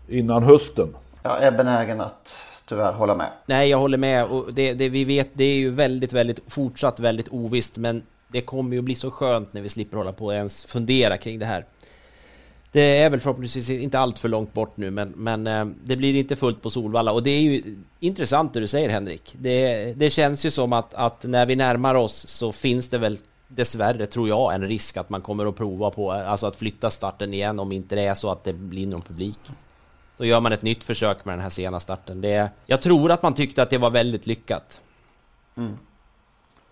[0.08, 0.88] innan hösten.
[1.22, 2.36] Jag är benägen att
[2.68, 3.30] tyvärr hålla med.
[3.46, 4.26] Nej, jag håller med.
[4.26, 8.40] Och det, det, vi vet, det är ju väldigt, väldigt fortsatt väldigt ovisst, men det
[8.40, 11.38] kommer ju att bli så skönt när vi slipper hålla på och ens fundera kring
[11.38, 11.64] det här.
[12.76, 16.14] Det är väl förhoppningsvis inte allt för långt bort nu, men, men eh, det blir
[16.14, 17.12] inte fullt på Solvalla.
[17.12, 19.34] Och det är ju intressant det du säger Henrik.
[19.38, 23.18] Det, det känns ju som att, att när vi närmar oss så finns det väl
[23.48, 27.34] dessvärre, tror jag, en risk att man kommer att prova på alltså att flytta starten
[27.34, 29.40] igen om inte det är så att det blir någon publik.
[30.16, 32.20] Då gör man ett nytt försök med den här sena starten.
[32.20, 34.80] Det, jag tror att man tyckte att det var väldigt lyckat.
[35.56, 35.78] Mm.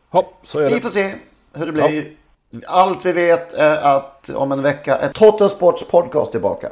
[0.08, 0.74] Hopp, så är det.
[0.74, 1.14] Vi får se
[1.52, 1.82] hur det blir.
[1.82, 2.18] Hopp.
[2.66, 6.68] Allt vi vet är att om en vecka är Trottosports podcast tillbaka.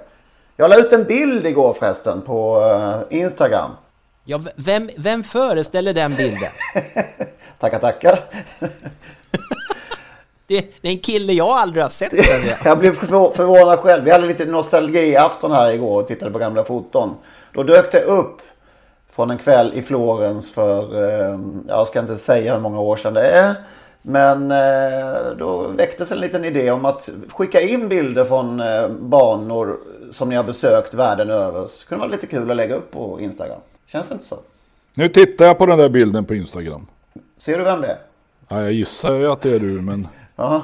[0.56, 3.70] Jag la ut en bild igår förresten på uh, Instagram.
[4.24, 6.50] Ja, vem, vem föreställer den bilden?
[7.58, 8.20] tackar, tackar.
[10.46, 12.12] det, det, är en kille jag aldrig har sett.
[12.64, 12.94] jag blev
[13.34, 14.04] förvånad själv.
[14.04, 17.14] Vi hade lite nostalgiafton här igår och tittade på gamla foton.
[17.52, 18.40] Då dök det upp
[19.12, 23.14] från en kväll i Florens för, uh, jag ska inte säga hur många år sedan
[23.14, 23.54] det är.
[24.02, 29.78] Men eh, då väcktes en liten idé om att skicka in bilder från eh, banor
[30.10, 31.66] som ni har besökt världen över.
[31.66, 33.60] Så det kunde vara lite kul att lägga upp på Instagram.
[33.86, 34.38] Känns det inte så?
[34.94, 36.86] Nu tittar jag på den där bilden på Instagram.
[37.38, 37.98] Ser du vem det är?
[38.48, 40.08] Ja, jag gissar ju att det är du, men...
[40.36, 40.62] Ja.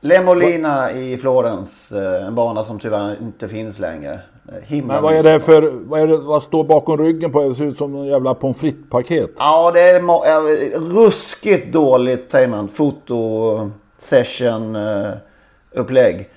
[0.00, 1.92] Lemolina i Florens.
[1.92, 4.20] Eh, en bana som tyvärr inte finns längre.
[4.62, 7.54] Himla Men vad är det för, vad, är det, vad står bakom ryggen på det?
[7.54, 9.30] Ser ut som en jävla pommes frites-paket.
[9.38, 13.70] Ja, det är ruskigt dåligt, säger man, foto
[14.00, 14.78] session
[15.72, 16.28] upplägg.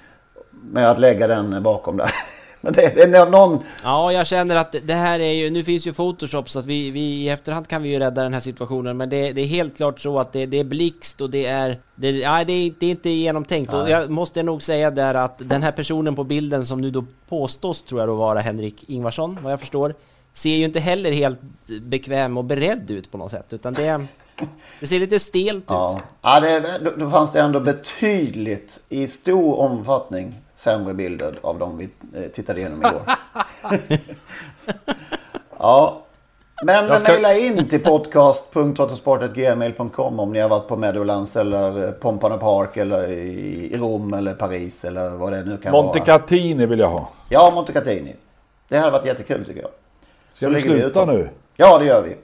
[0.71, 2.11] Med att lägga den bakom där.
[2.61, 2.71] Det,
[3.11, 3.63] det är någon...
[3.83, 5.49] Ja, jag känner att det här är ju...
[5.49, 8.33] Nu finns ju Photoshop så att vi, vi i efterhand kan vi ju rädda den
[8.33, 8.97] här situationen.
[8.97, 11.77] Men det, det är helt klart så att det, det är blixt och det är...
[11.95, 13.71] Det, ja, det, är, det är inte genomtänkt.
[13.71, 13.81] Nej.
[13.81, 17.05] Och jag måste nog säga där att den här personen på bilden som nu då
[17.29, 19.93] påstås, tror jag då vara Henrik Ingvarsson, vad jag förstår,
[20.33, 21.39] ser ju inte heller helt
[21.81, 23.53] bekväm och beredd ut på något sätt.
[23.53, 24.05] Utan det...
[24.79, 25.97] Det ser lite stelt ja.
[25.97, 26.03] ut.
[26.21, 31.89] Ja, det, då fanns det ändå betydligt i stor omfattning sämre bilder av dem vi
[32.15, 33.01] eh, tittade igenom igår.
[35.59, 36.01] ja,
[36.63, 37.11] men ska...
[37.11, 43.11] mejla in till podcast.autosport.gmail.com om ni har varit på Meadowlands eller eh, Pompano Park eller
[43.11, 45.83] i Rom eller Paris eller vad det nu kan Monte vara.
[45.83, 47.09] Montecatini vill jag ha.
[47.29, 48.15] Ja, Montecatini.
[48.67, 49.71] Det hade varit jättekul tycker jag.
[50.33, 51.29] Ska vi sluta nu?
[51.55, 52.15] Ja, det gör vi.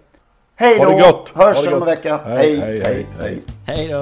[0.55, 1.25] Hej då!
[1.33, 2.19] Hörs om en vecka.
[2.25, 3.05] Hej, hej, hej.
[3.19, 4.01] Hej, hej då!